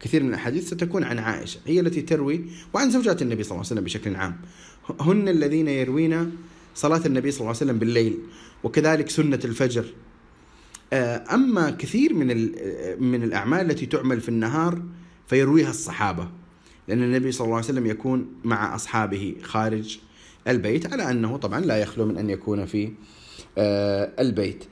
كثير 0.00 0.22
من 0.22 0.28
الأحاديث 0.28 0.66
ستكون 0.66 1.04
عن 1.04 1.18
عائشة 1.18 1.60
هي 1.66 1.80
التي 1.80 2.02
تروي 2.02 2.44
وعن 2.74 2.90
زوجات 2.90 3.22
النبي 3.22 3.42
صلى 3.42 3.50
الله 3.50 3.66
عليه 3.66 3.72
وسلم 3.72 3.84
بشكل 3.84 4.16
عام. 4.16 4.36
هن 5.00 5.28
الذين 5.28 5.68
يروين 5.68 6.36
صلاة 6.74 7.00
النبي 7.06 7.30
صلى 7.30 7.40
الله 7.40 7.48
عليه 7.48 7.56
وسلم 7.58 7.78
بالليل 7.78 8.18
وكذلك 8.64 9.10
سنة 9.10 9.40
الفجر. 9.44 9.84
آه، 10.92 11.24
أما 11.34 11.70
كثير 11.70 12.14
من 12.14 12.26
من 13.02 13.22
الأعمال 13.22 13.70
التي 13.70 13.86
تعمل 13.86 14.20
في 14.20 14.28
النهار 14.28 14.82
فيرويها 15.26 15.70
الصحابة 15.70 16.28
لأن 16.88 17.02
النبي 17.02 17.32
صلى 17.32 17.44
الله 17.44 17.56
عليه 17.56 17.66
وسلم 17.66 17.86
يكون 17.86 18.26
مع 18.44 18.74
أصحابه 18.74 19.34
خارج 19.42 19.98
البيت 20.48 20.92
على 20.92 21.10
أنه 21.10 21.36
طبعا 21.36 21.60
لا 21.60 21.76
يخلو 21.76 22.06
من 22.06 22.18
أن 22.18 22.30
يكون 22.30 22.66
في 22.66 22.92
آه، 23.58 24.12
البيت. 24.18 24.64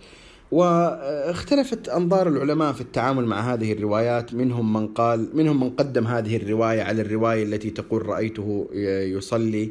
واختلفت 0.52 1.88
أنظار 1.88 2.28
العلماء 2.28 2.72
في 2.72 2.80
التعامل 2.80 3.26
مع 3.26 3.52
هذه 3.52 3.72
الروايات. 3.72 4.34
منهم 4.34 4.72
من 4.72 4.86
قال 4.86 5.28
منهم 5.34 5.60
من 5.60 5.70
قدم 5.70 6.06
هذه 6.06 6.36
الرواية 6.36 6.82
على 6.82 7.02
الرواية 7.02 7.42
التي 7.42 7.70
تقول 7.70 8.06
رأيته 8.06 8.68
يصلي 9.16 9.70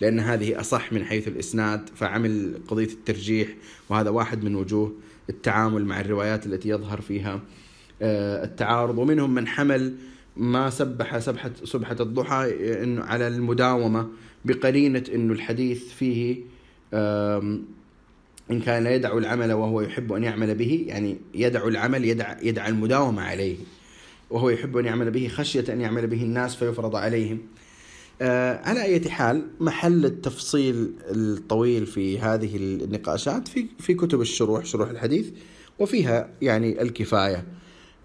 لأن 0.00 0.20
هذه 0.20 0.60
أصح 0.60 0.92
من 0.92 1.04
حيث 1.04 1.28
الإسناد 1.28 1.88
فعمل 1.94 2.60
قضية 2.68 2.86
الترجيح 2.86 3.48
وهذا 3.88 4.10
واحد 4.10 4.44
من 4.44 4.54
وجوه 4.54 4.92
التعامل 5.30 5.84
مع 5.84 6.00
الروايات 6.00 6.46
التي 6.46 6.68
يظهر 6.68 7.00
فيها 7.00 7.40
آه، 8.02 8.44
التعارض. 8.44 8.98
ومنهم 8.98 9.34
من 9.34 9.46
حمل 9.46 9.94
ما 10.36 10.70
سبح 10.70 11.18
سبحة 11.18 11.50
سبحة 11.64 11.96
الضحى 12.00 12.54
إنه 12.82 13.04
على 13.04 13.28
المداومة 13.28 14.08
بقرينة 14.44 15.04
إنه 15.14 15.32
الحديث 15.32 15.88
فيه 15.92 16.36
إن 18.50 18.60
كان 18.60 18.86
يدع 18.86 19.18
العمل 19.18 19.52
وهو 19.52 19.80
يحب 19.80 20.12
أن 20.12 20.24
يعمل 20.24 20.54
به 20.54 20.84
يعني 20.86 21.18
يدع 21.34 21.66
العمل 21.66 22.04
يدع, 22.04 22.36
يدع 22.42 22.68
المداومة 22.68 23.22
عليه 23.22 23.56
وهو 24.30 24.50
يحب 24.50 24.76
أن 24.76 24.84
يعمل 24.84 25.10
به 25.10 25.28
خشية 25.28 25.64
أن 25.68 25.80
يعمل 25.80 26.06
به 26.06 26.22
الناس 26.22 26.56
فيفرض 26.56 26.96
عليهم. 26.96 27.38
آه 28.22 28.60
على 28.68 28.82
أي 28.82 29.10
حال 29.10 29.46
محل 29.60 30.04
التفصيل 30.04 30.92
الطويل 31.10 31.86
في 31.86 32.18
هذه 32.18 32.56
النقاشات 32.56 33.48
في 33.48 33.66
في 33.78 33.94
كتب 33.94 34.20
الشروح 34.20 34.64
شروح 34.64 34.90
الحديث 34.90 35.30
وفيها 35.78 36.28
يعني 36.42 36.82
الكفاية. 36.82 37.44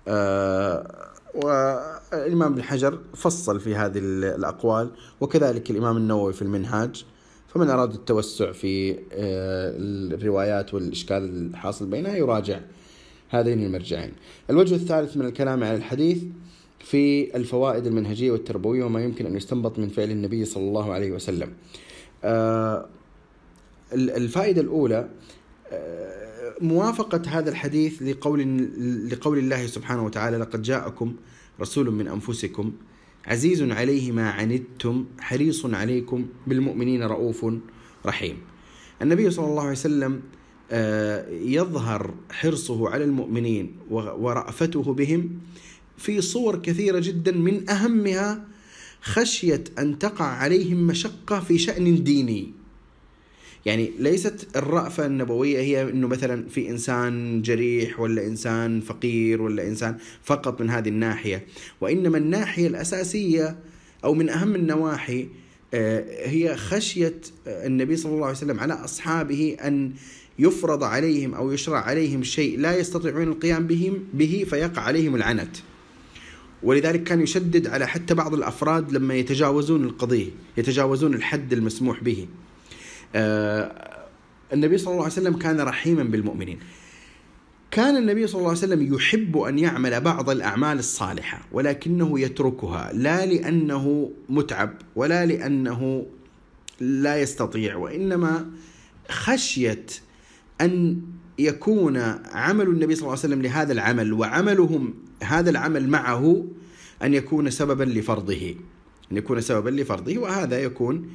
آه 0.07 1.11
والإمام 1.35 2.51
ابن 2.51 2.63
حجر 2.63 2.99
فصل 3.15 3.59
في 3.59 3.75
هذه 3.75 3.97
الأقوال 3.99 4.91
وكذلك 5.21 5.71
الإمام 5.71 5.97
النووي 5.97 6.33
في 6.33 6.41
المنهاج. 6.41 7.05
فمن 7.55 7.69
أراد 7.69 7.93
التوسع 7.93 8.51
في 8.51 8.91
آه، 8.91 8.97
الروايات 10.13 10.73
والإشكال 10.73 11.23
الحاصل 11.23 11.85
بينها 11.85 12.15
يراجع 12.15 12.59
هذين 13.29 13.63
المرجعين. 13.63 14.11
الوجه 14.49 14.75
الثالث 14.75 15.17
من 15.17 15.25
الكلام 15.25 15.63
عن 15.63 15.75
الحديث 15.75 16.23
في 16.79 17.35
الفوائد 17.37 17.87
المنهجية 17.87 18.31
والتربوية 18.31 18.83
وما 18.83 19.03
يمكن 19.03 19.25
أن 19.25 19.35
يستنبط 19.35 19.79
من 19.79 19.89
فعل 19.89 20.11
النبي 20.11 20.45
صلى 20.45 20.63
الله 20.63 20.93
عليه 20.93 21.11
وسلم. 21.11 21.53
آه، 22.23 22.89
الفائدة 23.93 24.61
الأولى 24.61 25.09
آه، 25.71 26.55
موافقة 26.61 27.21
هذا 27.27 27.49
الحديث 27.49 28.01
لقول 28.01 28.39
لقول 29.11 29.37
الله 29.37 29.67
سبحانه 29.67 30.05
وتعالى 30.05 30.37
لقد 30.37 30.61
جاءكم 30.61 31.15
رسول 31.61 31.91
من 31.91 32.07
أنفسكم 32.07 32.71
عزيز 33.27 33.61
عليه 33.71 34.11
ما 34.11 34.29
عنتم 34.29 35.05
حريص 35.19 35.65
عليكم 35.65 36.25
بالمؤمنين 36.47 37.03
رؤوف 37.03 37.45
رحيم. 38.05 38.37
النبي 39.01 39.31
صلى 39.31 39.45
الله 39.45 39.61
عليه 39.61 39.71
وسلم 39.71 40.21
آه، 40.71 41.29
يظهر 41.29 42.13
حرصه 42.31 42.89
على 42.89 43.03
المؤمنين 43.03 43.75
ورأفته 43.89 44.93
بهم 44.93 45.39
في 45.97 46.21
صور 46.21 46.55
كثيرة 46.61 46.99
جدا 46.99 47.31
من 47.31 47.69
أهمها 47.69 48.45
خشية 49.01 49.63
أن 49.79 49.99
تقع 49.99 50.25
عليهم 50.25 50.87
مشقة 50.87 51.39
في 51.39 51.57
شأن 51.57 52.03
ديني. 52.03 52.53
يعني 53.65 53.91
ليست 53.99 54.47
الرأفة 54.55 55.05
النبوية 55.05 55.59
هي 55.59 55.89
أنه 55.89 56.07
مثلا 56.07 56.49
في 56.49 56.69
إنسان 56.69 57.41
جريح 57.41 57.99
ولا 57.99 58.27
إنسان 58.27 58.81
فقير 58.81 59.41
ولا 59.41 59.67
إنسان 59.67 59.97
فقط 60.23 60.61
من 60.61 60.69
هذه 60.69 60.89
الناحية. 60.89 61.45
وإنما 61.81 62.17
الناحية 62.17 62.67
الأساسية 62.67 63.55
أو 64.03 64.13
من 64.13 64.29
أهم 64.29 64.55
النواحي 64.55 65.27
آه، 65.73 66.27
هي 66.29 66.57
خشية 66.57 67.21
النبي 67.47 67.95
صلى 67.95 68.11
الله 68.11 68.25
عليه 68.25 68.37
وسلم 68.37 68.59
على 68.59 68.73
أصحابه 68.73 69.57
أن 69.61 69.91
يفرض 70.39 70.83
عليهم 70.83 71.33
أو 71.33 71.51
يشرع 71.51 71.79
عليهم 71.79 72.23
شيء 72.23 72.59
لا 72.59 72.77
يستطيعون 72.77 73.27
القيام 73.27 73.67
بهم 73.67 74.03
به 74.13 74.45
فيقع 74.49 74.81
عليهم 74.81 75.15
العنت. 75.15 75.57
ولذلك 76.63 77.03
كان 77.03 77.21
يشدد 77.21 77.67
على 77.67 77.87
حتى 77.87 78.13
بعض 78.13 78.33
الأفراد 78.33 78.91
لما 78.91 79.15
يتجاوزون 79.15 79.83
القضية 79.83 80.29
يتجاوزون 80.57 81.13
الحد 81.13 81.53
المسموح 81.53 82.03
به. 82.03 82.27
آه، 82.27 82.44
النبي 84.53 84.77
صلى 84.77 84.91
الله 84.91 85.03
عليه 85.03 85.13
وسلم 85.13 85.37
كان 85.37 85.61
رحيما 85.61 86.03
بالمؤمنين. 86.03 86.59
كان 87.71 87.97
النبي 87.97 88.27
صلى 88.27 88.39
الله 88.39 88.49
عليه 88.49 88.59
وسلم 88.59 88.93
يحب 88.93 89.37
أن 89.37 89.59
يعمل 89.59 90.01
بعض 90.01 90.29
الأعمال 90.29 90.79
الصالحة 90.79 91.47
ولكنه 91.51 92.19
يتركها 92.19 92.91
لا 92.93 93.25
لأنه 93.25 94.11
متعب 94.29 94.73
ولا 94.95 95.25
لأنه 95.25 96.05
لا 96.79 97.21
يستطيع 97.21 97.75
وإنما 97.75 98.51
خشيه 99.09 99.85
أن 100.61 101.01
يكون 101.39 101.97
عمل 102.31 102.67
النبي 102.67 102.95
صلى 102.95 103.01
الله 103.01 103.11
عليه 103.11 103.19
وسلم 103.19 103.41
لهذا 103.41 103.73
العمل 103.73 104.13
وعملهم 104.13 104.93
هذا 105.23 105.49
العمل 105.49 105.89
معه 105.89 106.45
أن 107.03 107.13
يكون 107.13 107.49
سببا 107.49 107.83
لفرضه 107.83 108.55
أن 109.11 109.17
يكون 109.17 109.41
سببا 109.41 109.69
لفرضه 109.69 110.17
وهذا 110.17 110.59
يكون 110.59 111.09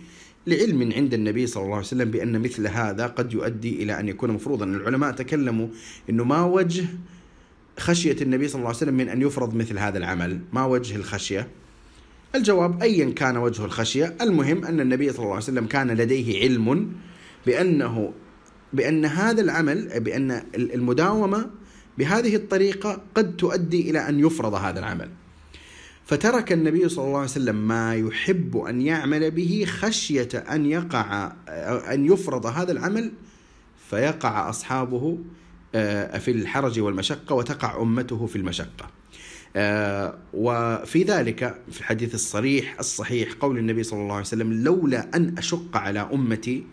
لعلم 0.46 0.92
عند 0.92 1.14
النبي 1.14 1.46
صلى 1.46 1.62
الله 1.62 1.76
عليه 1.76 1.86
وسلم 1.86 2.10
بأن 2.10 2.42
مثل 2.42 2.66
هذا 2.66 3.06
قد 3.06 3.32
يؤدي 3.32 3.82
إلى 3.82 4.00
أن 4.00 4.08
يكون 4.08 4.30
مفروضا. 4.30 4.64
العلماء 4.64 5.12
تكلموا 5.12 5.68
أنه 6.10 6.24
ما 6.24 6.44
وجه 6.44 6.84
خشية 7.78 8.16
النبي 8.22 8.48
صلى 8.48 8.58
الله 8.58 8.68
عليه 8.68 8.76
وسلم 8.76 8.94
من 8.94 9.08
أن 9.08 9.22
يفرض 9.22 9.54
مثل 9.54 9.78
هذا 9.78 9.98
العمل؟ 9.98 10.40
ما 10.52 10.64
وجه 10.64 10.96
الخشية؟ 10.96 11.48
الجواب 12.34 12.82
أيا 12.82 13.10
كان 13.10 13.36
وجه 13.36 13.64
الخشية. 13.64 14.16
المهم 14.20 14.64
أن 14.64 14.80
النبي 14.80 15.12
صلى 15.12 15.18
الله 15.18 15.34
عليه 15.34 15.44
وسلم 15.44 15.66
كان 15.66 15.90
لديه 15.90 16.40
علم 16.40 16.92
بأنه 17.46 18.12
بأن 18.72 19.04
هذا 19.04 19.40
العمل 19.40 20.00
بأن 20.00 20.42
المداومة 20.54 21.50
بهذه 21.98 22.36
الطريقة 22.36 23.02
قد 23.14 23.36
تؤدي 23.36 23.90
إلى 23.90 24.08
أن 24.08 24.20
يفرض 24.20 24.54
هذا 24.54 24.78
العمل. 24.78 25.08
فترك 26.10 26.52
النبي 26.52 26.88
صلى 26.88 27.04
الله 27.04 27.18
عليه 27.18 27.30
وسلم 27.30 27.68
ما 27.68 27.94
يحب 27.94 28.56
أن 28.56 28.80
يعمل 28.80 29.30
به 29.30 29.64
خشية 29.68 30.28
أن 30.34 30.66
يقع 30.66 31.32
أن 31.94 32.12
يفرض 32.12 32.46
هذا 32.46 32.72
العمل 32.72 33.12
فيقع 33.90 34.50
أصحابه 34.50 35.18
آه، 35.74 36.18
في 36.18 36.30
الحرج 36.30 36.80
والمشقة 36.80 37.34
وتقع 37.34 37.82
أمته 37.82 38.26
في 38.26 38.36
المشقة. 38.36 38.90
آه، 39.56 40.18
وفي 40.34 41.02
ذلك 41.02 41.62
في 41.70 41.80
الحديث 41.80 42.14
الصريح 42.14 42.76
الصحيح 42.78 43.32
قول 43.40 43.58
النبي 43.58 43.82
صلى 43.82 44.00
الله 44.00 44.14
عليه 44.14 44.26
وسلم 44.26 44.52
لولا 44.52 45.16
أن 45.16 45.38
أشق 45.38 45.76
على 45.76 46.00
أمتي 46.12 46.66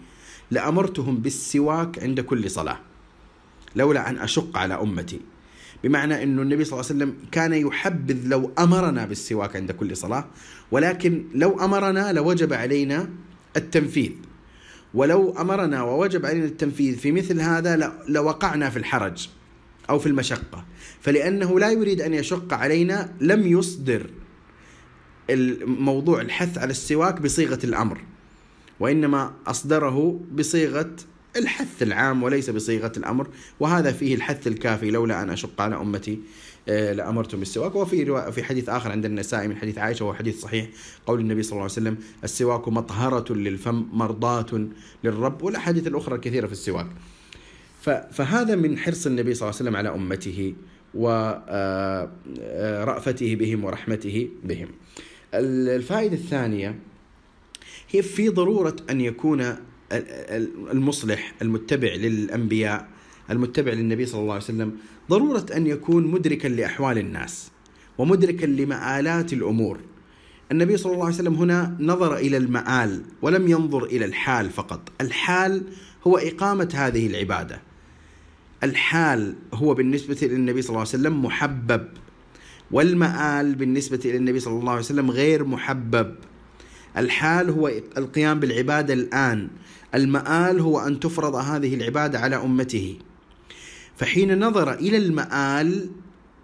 لأمرتهم 0.51 1.17
بالسواك 1.17 1.99
عند 2.03 2.19
كل 2.19 2.51
صلاة. 2.51 2.79
لولا 3.75 4.09
أن 4.09 4.17
أشق 4.17 4.57
على 4.57 4.73
أمتي 4.73 5.19
بمعنى 5.83 6.23
إنه 6.23 6.41
النبي 6.41 6.63
صلى 6.63 6.79
الله 6.79 6.89
عليه 6.91 6.95
وسلم 6.95 7.15
كان 7.31 7.53
يحبذ 7.53 8.27
لو 8.27 8.51
أمرنا 8.59 9.05
بالسواك 9.05 9.55
عند 9.55 9.71
كل 9.71 9.97
صلاة 9.97 10.25
ولكن 10.71 11.23
لو 11.35 11.59
أمرنا 11.59 12.13
لوجب 12.13 12.53
علينا 12.53 13.09
التنفيذ. 13.57 14.11
ولو 14.93 15.31
أمرنا 15.31 15.83
ووجب 15.83 16.25
علينا 16.25 16.45
التنفيذ 16.45 16.97
في 16.97 17.11
مثل 17.11 17.41
هذا 17.41 17.93
لوقعنا 18.07 18.69
في 18.69 18.77
الحرج 18.77 19.29
أو 19.89 19.99
في 19.99 20.07
المشقة. 20.07 20.65
فلأنه 21.01 21.59
لا 21.59 21.71
يريد 21.71 22.01
أن 22.01 22.13
يشق 22.13 22.53
علينا 22.53 23.13
لم 23.21 23.47
يصدر 23.47 24.09
الموضوع 25.29 26.21
الحث 26.21 26.57
على 26.57 26.71
السواك 26.71 27.21
بصيغة 27.21 27.59
الأمر 27.63 28.01
وإنما 28.79 29.33
أصدره 29.47 30.19
بصيغة 30.31 30.95
الحث 31.37 31.83
العام 31.83 32.23
وليس 32.23 32.49
بصيغة 32.49 32.91
الأمر 32.97 33.27
وهذا 33.59 33.91
فيه 33.91 34.15
الحث 34.15 34.47
الكافي 34.47 34.91
لولا 34.91 35.23
أن 35.23 35.29
أشق 35.29 35.61
على 35.61 35.75
أمتي 35.75 36.19
آه، 36.69 36.93
لأمرتم 36.93 37.39
بالسواك. 37.39 37.75
وفي 37.75 38.31
في 38.31 38.43
حديث 38.43 38.69
آخر 38.69 38.91
عند 38.91 39.05
النسائي 39.05 39.47
من 39.47 39.57
حديث 39.57 39.77
عائشة 39.77 40.05
وهو 40.05 40.13
حديث 40.13 40.39
صحيح 40.39 40.67
قول 41.05 41.19
النبي 41.19 41.43
صلى 41.43 41.51
الله 41.51 41.63
عليه 41.63 41.71
وسلم 41.71 41.97
السواك 42.23 42.67
مطهرة 42.67 43.33
للفم 43.33 43.85
مرضاة 43.93 44.67
للرب 45.03 45.43
والأحاديث 45.43 45.87
الأخرى 45.87 46.15
الكثيرة 46.15 46.45
في 46.45 46.53
السواك. 46.53 46.87
فهذا 48.11 48.55
من 48.55 48.77
حرص 48.77 49.05
النبي 49.05 49.33
صلى 49.33 49.49
الله 49.49 49.59
عليه 49.59 49.69
وسلم 49.69 49.75
على 49.75 49.89
أمته 49.89 50.53
ورأفته 50.93 51.49
آه، 53.25 53.31
آه، 53.31 53.35
بهم 53.35 53.63
ورحمته 53.63 54.29
بهم. 54.43 54.67
الفائدة 55.33 56.13
الثانية 56.13 56.79
هي 57.89 58.01
في 58.01 58.29
ضرورة 58.29 58.75
أن 58.89 59.01
يكون 59.01 59.55
المصلح 60.71 61.33
المتبع 61.41 61.93
للأنبياء 61.93 62.87
المتبع 63.31 63.73
للنبي 63.73 64.05
صلى 64.05 64.21
الله 64.21 64.33
عليه 64.33 64.43
وسلم 64.43 64.77
ضرورة 65.09 65.45
أن 65.55 65.67
يكون 65.67 66.07
مدركا 66.07 66.47
لأحوال 66.47 66.97
الناس 66.97 67.51
ومدركا 67.97 68.45
لمآلات 68.45 69.33
الأمور. 69.33 69.79
النبي 70.51 70.77
صلى 70.77 70.93
الله 70.93 71.05
عليه 71.05 71.15
وسلم 71.15 71.33
هنا 71.33 71.77
نظر 71.79 72.17
إلى 72.17 72.37
المآل 72.37 73.01
ولم 73.21 73.47
ينظر 73.47 73.83
إلى 73.83 74.05
الحال 74.05 74.49
فقط، 74.49 74.91
الحال 75.01 75.63
هو 76.07 76.17
إقامة 76.17 76.69
هذه 76.73 77.07
العبادة. 77.07 77.61
الحال 78.63 79.35
هو 79.53 79.73
بالنسبة 79.73 80.17
للنبي 80.21 80.61
صلى 80.61 80.69
الله 80.69 80.79
عليه 80.79 80.89
وسلم 80.89 81.25
محبب 81.25 81.87
والمآل 82.71 83.55
بالنسبة 83.55 83.99
للنبي 84.05 84.39
صلى 84.39 84.59
الله 84.59 84.71
عليه 84.71 84.81
وسلم 84.81 85.11
غير 85.11 85.43
محبب. 85.43 86.15
الحال 86.97 87.49
هو 87.49 87.71
القيام 87.97 88.39
بالعبادة 88.39 88.93
الآن 88.93 89.49
المآل 89.97 90.59
هو 90.59 90.79
أن 90.79 90.99
تفرض 90.99 91.35
هذه 91.35 91.75
العبادة 91.75 92.19
على 92.19 92.35
أمته. 92.35 92.97
فحين 93.97 94.39
نظر 94.39 94.73
إلى 94.73 94.97
المآل 94.97 95.89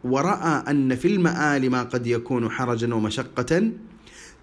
ورأى 0.03 0.63
أن 0.69 0.95
في 0.95 1.07
المآل 1.07 1.69
ما 1.69 1.83
قد 1.83 2.07
يكون 2.07 2.49
حرجا 2.49 2.93
ومشقة 2.93 3.71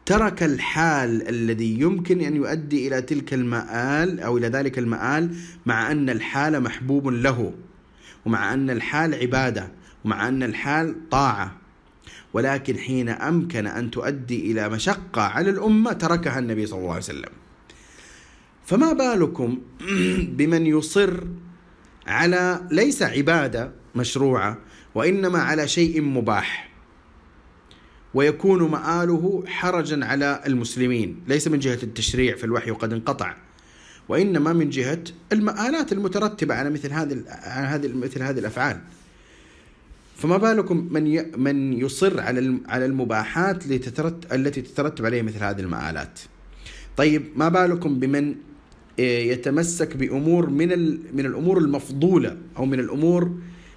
ترك 0.06 0.42
الحال 0.42 1.28
الذي 1.28 1.80
يمكن 1.80 2.20
أن 2.20 2.36
يؤدي 2.36 2.88
إلى 2.88 3.02
تلك 3.02 3.34
المآل 3.34 4.20
أو 4.20 4.38
إلى 4.38 4.48
ذلك 4.48 4.78
المآل 4.78 5.36
مع 5.66 5.92
أن 5.92 6.10
الحال 6.10 6.62
محبوب 6.62 7.08
له 7.08 7.52
ومع 8.26 8.54
أن 8.54 8.70
الحال 8.70 9.14
عبادة 9.14 9.72
ومع 10.04 10.28
أن 10.28 10.42
الحال 10.42 11.08
طاعة. 11.10 11.56
ولكن 12.32 12.78
حين 12.78 13.08
أمكن 13.08 13.66
أن 13.66 13.90
تؤدي 13.90 14.52
إلى 14.52 14.68
مشقة 14.68 15.22
على 15.22 15.50
الأمة 15.50 15.92
تركها 15.92 16.38
النبي 16.38 16.66
صلى 16.66 16.78
الله 16.78 16.90
عليه 16.90 16.98
وسلم. 17.04 17.39
فما 18.64 18.92
بالكم 18.92 19.58
بمن 20.38 20.66
يصر 20.66 21.24
على 22.06 22.68
ليس 22.70 23.02
عبادة 23.02 23.72
مشروعة 23.94 24.58
وإنما 24.94 25.38
على 25.38 25.68
شيء 25.68 26.02
مباح 26.02 26.70
ويكون 28.14 28.70
مآله 28.70 29.44
حرجا 29.46 30.04
على 30.04 30.42
المسلمين. 30.46 31.20
ليس 31.28 31.48
من 31.48 31.58
جهة 31.58 31.78
التشريع 31.82 32.36
في 32.36 32.44
الوحي 32.44 32.70
وقد 32.70 32.92
انقطع 32.92 33.34
وإنما 34.08 34.52
من 34.52 34.70
جهة 34.70 35.04
المآلات 35.32 35.92
المترتبة 35.92 36.54
على 36.54 36.70
مثل 36.70 36.92
هذه 36.92 37.24
على 37.28 37.66
هذه 37.66 37.88
مثل 37.88 38.22
هذه 38.22 38.38
الأفعال. 38.38 38.80
فما 40.16 40.36
بالكم 40.36 40.88
من 40.90 41.24
من 41.40 41.72
يصر 41.72 42.20
على 42.20 42.58
على 42.68 42.86
المباحات 42.86 43.66
التي 44.32 44.62
تترتب 44.62 45.06
عليها 45.06 45.22
مثل 45.22 45.44
هذه 45.44 45.60
المآلات؟ 45.60 46.20
طيب 46.96 47.22
ما 47.36 47.48
بالكم 47.48 47.98
بمن 47.98 48.34
يتمسك 49.02 49.96
بأمور 49.96 50.50
من 50.50 50.68
من 51.16 51.26
الأمور 51.26 51.58
المفضولة 51.58 52.36
أو 52.56 52.64
من 52.64 52.80
الأمور 52.80 53.30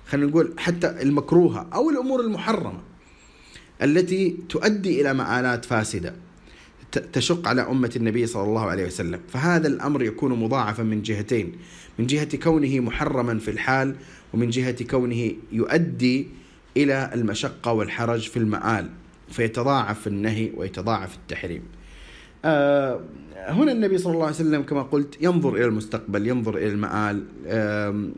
خلينا 0.07 0.27
نقول 0.27 0.53
حتى 0.57 1.01
المكروهة 1.01 1.67
أو 1.73 1.89
الأمور 1.89 2.21
المحرمة 2.21 2.81
التي 3.81 4.37
تؤدي 4.49 5.01
إلى 5.01 5.13
مآلات 5.13 5.65
فاسدة 5.65 6.15
تشق 7.13 7.47
على 7.47 7.61
أمة 7.61 7.91
النبي 7.95 8.25
صلى 8.25 8.43
الله 8.43 8.61
عليه 8.61 8.85
وسلم، 8.85 9.19
فهذا 9.27 9.67
الأمر 9.67 10.03
يكون 10.03 10.39
مضاعفا 10.39 10.83
من 10.83 11.01
جهتين، 11.01 11.51
من 11.99 12.07
جهة 12.07 12.37
كونه 12.37 12.79
محرما 12.79 13.39
في 13.39 13.51
الحال 13.51 13.95
ومن 14.33 14.49
جهة 14.49 14.83
كونه 14.83 15.31
يؤدي 15.51 16.27
إلى 16.77 17.11
المشقة 17.13 17.71
والحرج 17.71 18.29
في 18.29 18.37
المآل، 18.37 18.89
فيتضاعف 19.29 20.07
النهي 20.07 20.51
ويتضاعف 20.55 21.15
التحريم. 21.15 21.61
آه 22.45 22.99
هنا 23.35 23.71
النبي 23.71 23.97
صلى 23.97 24.13
الله 24.13 24.25
عليه 24.25 24.35
وسلم 24.35 24.61
كما 24.61 24.81
قلت 24.81 25.17
ينظر 25.21 25.55
إلى 25.55 25.65
المستقبل 25.65 26.27
ينظر 26.27 26.57
إلى 26.57 26.67
المآل 26.67 27.23
آه 27.47 28.09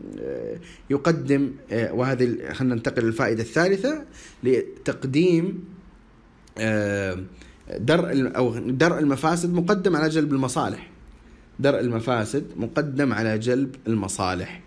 يقدم 0.89 1.51
آه 1.71 1.93
وهذه 1.93 2.53
خلينا 2.53 2.75
ننتقل 2.75 3.03
للفائدة 3.03 3.43
الثالثة 3.43 4.03
لتقديم 4.43 5.63
درء 7.79 8.37
أو 8.37 8.57
درء 8.59 8.99
المفاسد 8.99 9.53
مقدم 9.53 9.95
على 9.95 10.09
جلب 10.09 10.33
المصالح. 10.33 10.89
درء 11.59 11.79
المفاسد 11.79 12.45
مقدم 12.57 13.13
على 13.13 13.39
جلب 13.39 13.75
المصالح. 13.87 14.61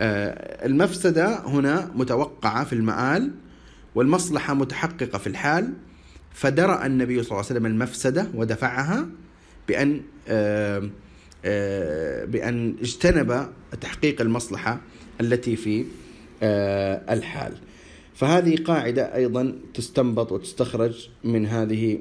المفسدة 0.00 1.46
هنا 1.46 1.90
متوقعة 1.94 2.64
في 2.64 2.72
المآل 2.72 3.30
والمصلحة 3.94 4.54
متحققة 4.54 5.18
في 5.18 5.26
الحال. 5.26 5.72
فدرأ 6.32 6.86
النبي 6.86 7.22
صلى 7.22 7.30
الله 7.30 7.36
عليه 7.36 7.46
وسلم 7.46 7.66
المفسدة 7.66 8.26
ودفعها 8.34 9.06
بأن 9.68 10.00
بأن 12.32 12.74
اجتنب 12.80 13.48
تحقيق 13.80 14.20
المصلحة 14.20 14.80
التي 15.20 15.56
في 15.56 15.84
الحال. 17.12 17.52
فهذه 18.14 18.56
قاعدة 18.56 19.14
أيضا 19.14 19.54
تستنبط 19.74 20.32
وتستخرج 20.32 21.08
من 21.24 21.46
هذه 21.46 21.98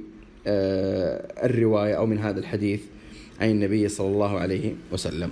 الرواية 1.44 1.94
أو 1.94 2.06
من 2.06 2.20
هذا 2.20 2.40
الحديث 2.40 2.82
عن 3.42 3.50
النبي 3.50 3.90
صلى 3.90 4.08
الله 4.08 4.40
عليه 4.40 4.76
وسلم. 4.92 5.32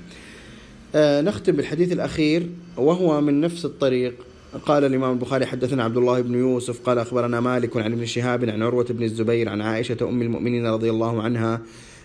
نختم 0.96 1.56
بالحديث 1.56 1.92
الأخير 1.92 2.50
وهو 2.78 3.22
من 3.22 3.42
نفس 3.42 3.66
الطريق 3.66 4.14
قال 4.56 4.86
الإمام 4.86 5.14
البخاري 5.14 5.46
حدثنا 5.46 5.84
عبد 5.84 5.98
الله 5.98 6.22
بن 6.22 6.36
يوسف 6.36 6.82
قال 6.82 7.00
أخبرنا 7.00 7.40
مالك 7.40 7.78
عن 7.78 7.92
ابن 7.92 8.06
شهاب 8.06 8.50
عن 8.50 8.64
عروة 8.64 8.86
بن 8.90 9.04
الزبير 9.04 9.50
عن 9.50 9.62
عائشة 9.62 9.98
أم 10.02 10.22
المؤمنين 10.22 10.68
رضي 10.68 10.90
الله 10.90 11.24
عنها 11.24 11.62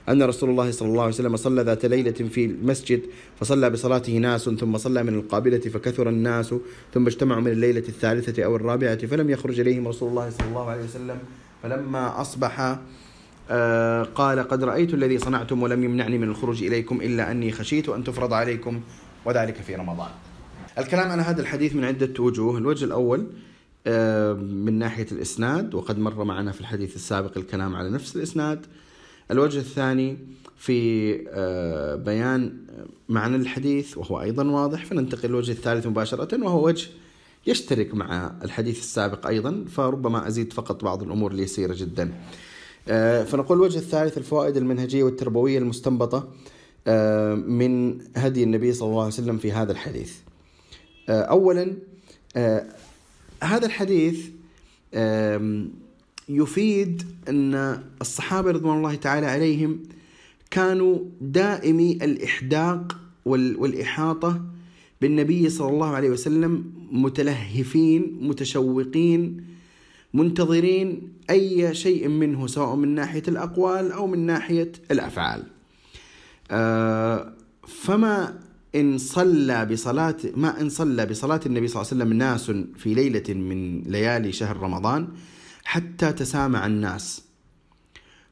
أن 0.09 0.23
رسول 0.23 0.51
الله 0.51 0.71
صلى 0.71 0.89
الله 0.89 1.03
عليه 1.03 1.15
وسلم 1.15 1.37
صلى 1.37 1.63
ذات 1.63 1.87
ليلة 1.87 2.11
في 2.11 2.45
المسجد 2.45 3.03
فصلى 3.41 3.71
بصلاته 3.71 4.19
ناس 4.19 4.49
ثم 4.49 4.79
صلى 4.79 5.03
من 5.03 5.15
القابلة 5.15 5.59
فكثر 5.59 6.09
الناس 6.09 6.55
ثم 6.95 7.07
اجتمعوا 7.07 7.41
من 7.41 7.53
الليلة 7.53 7.85
الثالثة 7.89 8.45
أو 8.45 8.57
الرابعة 8.57 9.07
فلم 9.07 9.31
يخرج 9.31 9.61
إليهم 9.61 9.89
رسول 9.89 10.09
الله 10.09 10.31
صلى 10.31 10.49
الله 10.49 10.71
عليه 10.71 10.85
وسلم 10.85 11.19
فلما 11.63 12.21
أصبح 12.21 12.79
قال 14.15 14.49
قد 14.49 14.65
رأيت 14.65 14.95
الذي 14.95 15.19
صنعتم 15.19 15.63
ولم 15.63 15.85
يمنعني 15.85 16.19
من 16.19 16.29
الخروج 16.29 16.63
إليكم 16.63 17.01
إلا 17.01 17.31
أني 17.31 17.53
خشيت 17.53 17.89
أن 17.89 18.05
تفرض 18.05 18.33
عليكم 18.33 18.81
وذلك 19.25 19.55
في 19.55 19.75
رمضان. 19.75 20.11
الكلام 20.79 21.11
عن 21.11 21.21
هذا 21.21 21.41
الحديث 21.41 21.75
من 21.75 21.85
عدة 21.85 22.23
وجوه. 22.23 22.59
الوجه 22.59 22.85
الأول 22.85 23.27
من 24.37 24.79
ناحية 24.79 25.07
الإسناد 25.13 25.75
وقد 25.75 25.99
مر 25.99 26.25
معنا 26.25 26.53
في 26.53 26.61
الحديث 26.61 26.97
السابق 26.97 27.39
الكلام 27.39 27.77
على 27.77 27.91
نفس 27.91 28.17
الإسناد. 28.17 28.67
الوجه 29.31 29.59
الثاني 29.59 30.19
في 30.57 31.13
بيان 32.05 32.57
معنى 33.09 33.37
الحديث 33.37 33.99
وهو 33.99 34.21
أيضا 34.21 34.45
واضح 34.45 34.85
فننتقل 34.85 35.29
للوجه 35.29 35.53
الثالث 35.53 35.87
مباشرة 35.87 36.45
وهو 36.45 36.67
وجه 36.67 36.89
يشترك 37.47 37.95
مع 37.95 38.33
الحديث 38.45 38.79
السابق 38.79 39.27
أيضا 39.27 39.65
فربما 39.69 40.29
أزيد 40.29 40.53
فقط 40.53 40.85
بعض 40.85 41.03
الأمور 41.03 41.33
اليسيرة 41.33 41.75
جدا. 41.75 42.13
فنقول 43.25 43.59
الوجه 43.59 43.79
الثالث 43.79 44.19
الفوائد 44.19 44.57
المنهجية 44.57 45.03
والتربوية 45.03 45.59
المستنبطة 45.59 46.29
من 47.37 47.99
هدي 48.17 48.43
النبي 48.43 48.73
صلى 48.73 48.89
الله 48.89 49.03
عليه 49.03 49.13
وسلم 49.13 49.39
في 49.39 49.53
هذا 49.53 49.73
الحديث. 49.73 50.13
اولا 51.09 51.77
هذا 53.43 53.67
الحديث 53.67 54.27
يفيد 56.29 57.03
أن 57.29 57.83
الصحابة 58.01 58.51
رضوان 58.51 58.77
الله 58.77 58.95
تعالى 58.95 59.27
عليهم 59.27 59.83
كانوا 60.51 60.99
دائمي 61.21 61.93
الإحداق 61.93 62.99
والإحاطة 63.25 64.45
بالنبي 65.01 65.51
صلى 65.51 65.69
الله 65.69 65.87
عليه 65.87 66.11
وسلم 66.11 66.73
متلهفين 66.91 68.19
متشوقين 68.21 69.45
منتظرين 70.15 71.13
أي 71.31 71.75
شيء 71.75 72.09
منه 72.09 72.47
سواء 72.47 72.77
من 72.77 72.95
ناحية 72.95 73.23
الأقوال 73.29 73.93
أو 73.93 74.07
من 74.07 74.19
ناحية 74.27 74.73
الأفعال. 74.91 75.43
فما 77.67 78.41
إن 78.75 78.99
صلى 78.99 79.67
بصلاة 79.67 80.17
ما 80.37 80.61
إن 80.61 80.69
صلى 80.69 81.07
بصلاة 81.07 81.41
النبي 81.47 81.69
صلى 81.69 81.83
الله 81.83 81.93
عليه 81.93 82.05
وسلم 82.05 82.13
ناس 82.19 82.51
في 82.79 82.95
ليلة 82.95 83.35
من 83.35 83.83
ليالي 83.83 84.33
شهر 84.33 84.57
رمضان 84.57 85.09
حتى 85.65 86.13
تسامع 86.13 86.67
الناس. 86.67 87.23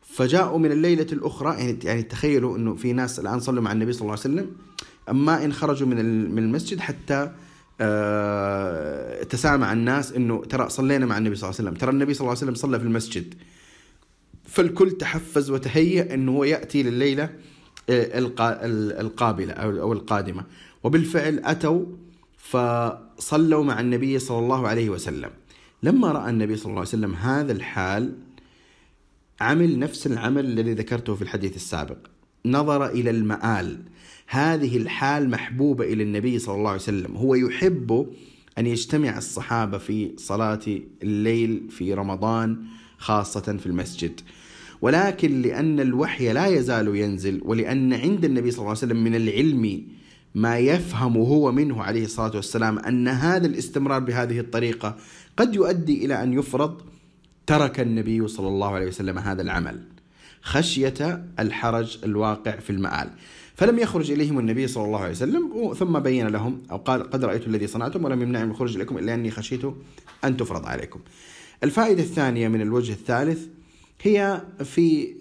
فجاءوا 0.03 0.59
من 0.59 0.72
الليلة 0.72 1.07
الأخرى 1.12 1.55
يعني 1.59 1.79
يعني 1.85 2.03
تخيلوا 2.03 2.57
إنه 2.57 2.74
في 2.74 2.92
ناس 2.92 3.18
الآن 3.18 3.40
صلوا 3.40 3.62
مع 3.62 3.72
النبي 3.72 3.92
صلى 3.92 4.01
الله 4.01 4.12
عليه 4.12 4.20
وسلم 4.20 4.51
أما 5.09 5.44
إن 5.44 5.53
خرجوا 5.53 5.88
من 5.88 6.31
من 6.31 6.42
المسجد 6.42 6.81
حتى 6.81 7.33
آه 7.81 9.22
تسامع 9.22 9.72
الناس 9.72 10.12
إنه 10.12 10.44
ترى 10.44 10.68
صلينا 10.68 11.07
مع 11.07 11.18
النبي 11.18 11.35
صلى 11.35 11.48
الله 11.48 11.59
عليه 11.59 11.68
وسلم 11.68 11.81
ترى 11.81 11.90
النبي 11.90 12.14
صلى 12.14 12.20
الله 12.20 12.31
عليه 12.31 12.38
وسلم 12.38 12.55
صلى 12.55 12.79
في 12.79 12.85
المسجد. 12.85 13.35
فالكل 14.44 14.90
تحفز 14.90 15.51
وتهيأ 15.51 16.14
إنه 16.14 16.33
هو 16.33 16.44
يأتي 16.44 16.83
لليلة 16.83 17.31
القابلة 17.90 19.53
أو 19.53 19.92
القادمة. 19.92 20.44
وبالفعل 20.85 21.40
أتوا 21.44 21.87
فصلوا 22.38 23.64
مع 23.64 23.81
النبي 23.81 24.18
صلى 24.18 24.38
الله 24.38 24.68
عليه 24.68 24.90
وسلم. 24.90 25.31
لما 25.83 26.12
رأى 26.12 26.31
النبي 26.31 26.57
صلى 26.57 26.66
الله 26.66 26.79
عليه 26.79 26.88
وسلم 26.88 27.14
هذا 27.14 27.53
الحال 27.53 28.14
عمل 29.40 29.79
نفس 29.79 30.07
العمل 30.07 30.44
الذي 30.44 30.72
ذكرته 30.74 31.14
في 31.14 31.22
الحديث 31.22 31.57
السابق. 31.57 31.98
نظر 32.46 32.87
إلى 32.87 33.11
المآل. 33.11 33.83
هذه 34.27 34.77
الحال 34.77 35.31
محبوبة 35.31 35.85
إلى 35.85 36.03
النبي 36.03 36.38
صلى 36.38 36.55
الله 36.55 36.70
عليه 36.70 36.81
وسلم. 36.81 37.16
هو 37.16 37.35
يحب 37.35 38.07
أن 38.59 38.66
يجتمع 38.66 39.18
الصحابة 39.18 39.79
في 39.79 40.12
صلاة 40.16 40.61
الليل 41.03 41.70
في 41.70 41.94
رمضان 41.94 42.64
خاصة 42.98 43.40
في 43.40 43.66
المسجد. 43.66 44.20
ولكن 44.80 45.42
لأن 45.42 45.80
الوحي 45.80 46.32
لا 46.32 46.46
يزال 46.46 46.96
ينزل 46.96 47.40
ولأن 47.44 47.92
عند 47.92 48.24
النبي 48.24 48.50
صلى 48.50 48.58
الله 48.58 48.68
عليه 48.68 48.78
وسلم 48.78 49.04
من 49.04 49.14
العلم 49.14 49.82
ما 50.34 50.58
يفهم 50.58 51.16
هو 51.16 51.52
منه 51.52 51.82
عليه 51.82 52.04
الصلاة 52.04 52.36
والسلام 52.36 52.78
أن 52.78 53.08
هذا 53.08 53.46
الاستمرار 53.46 54.00
بهذه 54.00 54.40
الطريقة 54.40 54.96
قد 55.36 55.54
يؤدي 55.54 56.04
إلى 56.04 56.22
أن 56.22 56.32
يفرض 56.32 56.80
ترك 57.46 57.80
النبي 57.80 58.28
صلى 58.28 58.48
الله 58.48 58.74
عليه 58.74 58.86
وسلم 58.86 59.18
هذا 59.18 59.42
العمل 59.42 59.80
خشية 60.42 61.24
الحرج 61.38 61.98
الواقع 62.04 62.56
في 62.56 62.70
المآل. 62.70 63.10
فلم 63.54 63.78
يخرج 63.78 64.10
إليهم 64.10 64.38
النبي 64.38 64.66
صلى 64.66 64.84
الله 64.84 64.98
عليه 64.98 65.10
وسلم 65.10 65.74
ثم 65.78 65.98
بين 65.98 66.26
لهم 66.26 66.62
أو 66.70 66.76
قال 66.76 67.10
قد 67.10 67.24
رأيت 67.24 67.46
الذي 67.46 67.66
صنعتم 67.66 68.04
ولم 68.04 68.22
يمنعني 68.22 68.44
من 68.44 68.50
الخروج 68.50 68.76
إليكم 68.76 68.98
إلا 68.98 69.14
أني 69.14 69.30
خشيت 69.30 69.62
أن 70.24 70.36
تفرض 70.36 70.66
عليكم. 70.66 71.00
الفائدة 71.64 72.02
الثانية 72.02 72.48
من 72.48 72.60
الوجه 72.60 72.92
الثالث 72.92 73.46
هي 74.02 74.42
في 74.64 75.14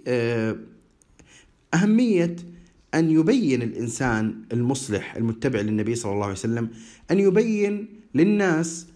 أهمية 1.73 2.35
أن 2.93 3.11
يبين 3.11 3.61
الإنسان 3.61 4.41
المصلح 4.53 5.15
المتبع 5.15 5.59
للنبي 5.59 5.95
صلى 5.95 6.11
الله 6.11 6.23
عليه 6.23 6.33
وسلم 6.33 6.69
أن 7.11 7.19
يبين 7.19 7.87
للناس 8.15 8.87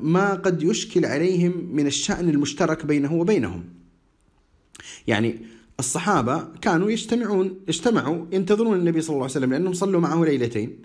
ما 0.00 0.34
قد 0.34 0.62
يشكل 0.62 1.04
عليهم 1.04 1.68
من 1.72 1.86
الشأن 1.86 2.28
المشترك 2.28 2.86
بينه 2.86 3.14
وبينهم. 3.14 3.64
يعني 5.06 5.38
الصحابة 5.78 6.48
كانوا 6.60 6.90
يجتمعون 6.90 7.60
اجتمعوا 7.68 8.26
ينتظرون 8.32 8.78
النبي 8.78 9.00
صلى 9.00 9.14
الله 9.14 9.24
عليه 9.24 9.32
وسلم 9.32 9.52
لأنهم 9.52 9.72
صلوا 9.72 10.00
معه 10.00 10.24
ليلتين. 10.24 10.78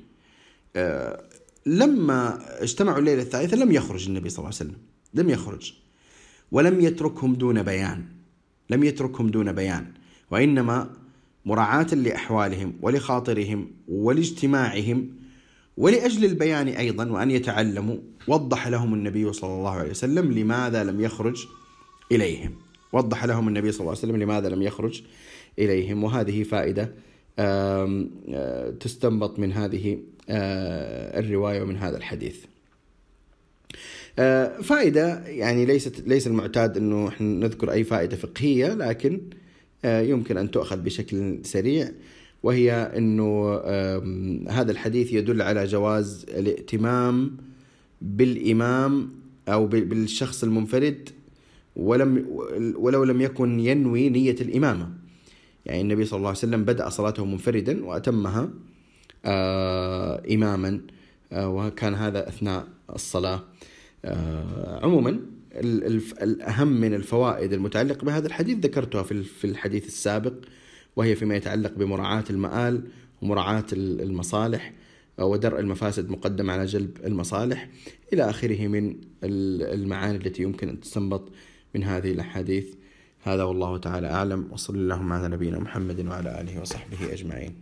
لما 1.65 2.39
اجتمعوا 2.63 2.99
الليلة 2.99 3.21
الثالثة 3.21 3.57
لم 3.57 3.71
يخرج 3.71 4.07
النبي 4.07 4.29
صلى 4.29 4.37
الله 4.37 4.47
عليه 4.47 4.71
وسلم 4.71 4.77
لم 5.13 5.29
يخرج. 5.29 5.73
ولم 6.55 6.81
يتركهم 6.81 7.33
دون 7.33 7.63
بيان 7.63 7.99
لم 8.69 8.83
يتركهم 8.83 9.27
دون 9.29 9.51
بيان. 9.51 9.85
وإنما 10.31 10.89
مراعاة 11.45 11.95
لأحوالهم 11.95 12.73
ولخاطرهم 12.81 13.71
ولاجتماعهم 13.87 15.09
ولأجل 15.77 16.25
البيان 16.25 16.67
أيضا 16.67 17.05
وأن 17.11 17.31
يتعلموا 17.31 17.97
وضح 18.27 18.67
لهم 18.67 18.93
النبي 18.93 19.33
صلى 19.33 19.53
الله 19.53 19.71
عليه 19.71 19.89
وسلم 19.89 20.31
لماذا 20.31 20.83
لم 20.83 21.01
يخرج 21.01 21.45
إليهم. 22.11 22.51
وضح 22.93 23.25
لهم 23.25 23.47
النبي 23.47 23.71
صلى 23.71 23.79
الله 23.79 23.91
عليه 23.91 23.99
وسلم 23.99 24.17
لماذا 24.17 24.49
لم 24.49 24.61
يخرج 24.61 25.03
إليهم. 25.59 26.03
وهذه 26.03 26.43
فائدة 26.43 26.91
تستنبط 28.79 29.39
من 29.39 29.51
هذه 29.53 29.99
الرواية 31.19 31.61
ومن 31.61 31.77
هذا 31.77 31.97
الحديث. 31.97 32.45
فائدة 34.61 35.27
يعني 35.27 35.65
ليست 35.65 36.03
ليس 36.07 36.27
المعتاد 36.27 36.77
إنه 36.77 37.07
إحنا 37.07 37.27
نذكر 37.27 37.71
أي 37.71 37.83
فائدة 37.83 38.17
فقهية 38.17 38.73
لكن 38.73 39.21
يمكن 39.85 40.37
أن 40.37 40.51
تؤخذ 40.51 40.77
بشكل 40.77 41.39
سريع 41.43 41.91
وهي 42.43 42.73
إنه 42.73 43.55
هذا 44.49 44.71
الحديث 44.71 45.13
يدل 45.13 45.41
على 45.41 45.65
جواز 45.65 46.25
الائتمام 46.29 47.37
بالإمام 48.01 49.09
أو 49.47 49.67
بالشخص 49.67 50.43
المنفرد 50.43 51.09
ولم 51.75 52.25
ولو 52.77 53.03
لم 53.03 53.21
يكن 53.21 53.59
ينوي 53.59 54.09
نية 54.09 54.35
الإمامة. 54.41 54.89
يعني 55.65 55.81
النبي 55.81 56.05
صلى 56.05 56.17
الله 56.17 56.29
عليه 56.29 56.37
وسلم 56.37 56.63
بدأ 56.63 56.89
صلاته 56.89 57.25
منفردا 57.25 57.85
وأتمها 57.85 58.49
آه 59.25 60.21
إماما 60.33 60.81
آه 61.31 61.49
وكان 61.49 61.93
هذا 61.93 62.29
أثناء 62.29 62.67
الصلاة. 62.95 63.35
آه 63.35 63.43
عموما 64.83 65.19
الأهم 66.21 66.67
من 66.67 66.93
الفوائد 66.93 67.53
المتعلقة 67.53 68.05
بهذا 68.05 68.27
الحديث 68.27 68.57
ذكرتها 68.57 69.03
في 69.03 69.45
الحديث 69.45 69.87
السابق 69.87 70.33
وهي 70.95 71.15
فيما 71.15 71.35
يتعلق 71.35 71.73
بمراعاة 71.73 72.23
المآل 72.29 72.83
ومراعاة 73.21 73.65
المصالح 73.73 74.73
ودرء 75.17 75.59
المفاسد 75.59 76.09
مقدم 76.09 76.49
على 76.49 76.65
جلب 76.65 76.97
المصالح. 77.05 77.69
إلى 78.13 78.29
آخره 78.29 78.67
من 78.67 78.95
المعاني 79.23 80.17
التي 80.17 80.43
يمكن 80.43 80.69
أن 80.69 80.79
تستنبط 80.79 81.31
من 81.75 81.83
هذه 81.83 82.11
الأحاديث. 82.11 82.73
هذا 83.23 83.43
والله 83.43 83.77
تعالى 83.77 84.07
أعلم 84.07 84.47
وصلى 84.51 84.77
اللهم 84.77 85.13
على 85.13 85.27
نبينا 85.27 85.59
محمد 85.59 86.07
وعلى 86.07 86.41
آله 86.41 86.61
وصحبه 86.61 87.13
أجمعين. 87.13 87.55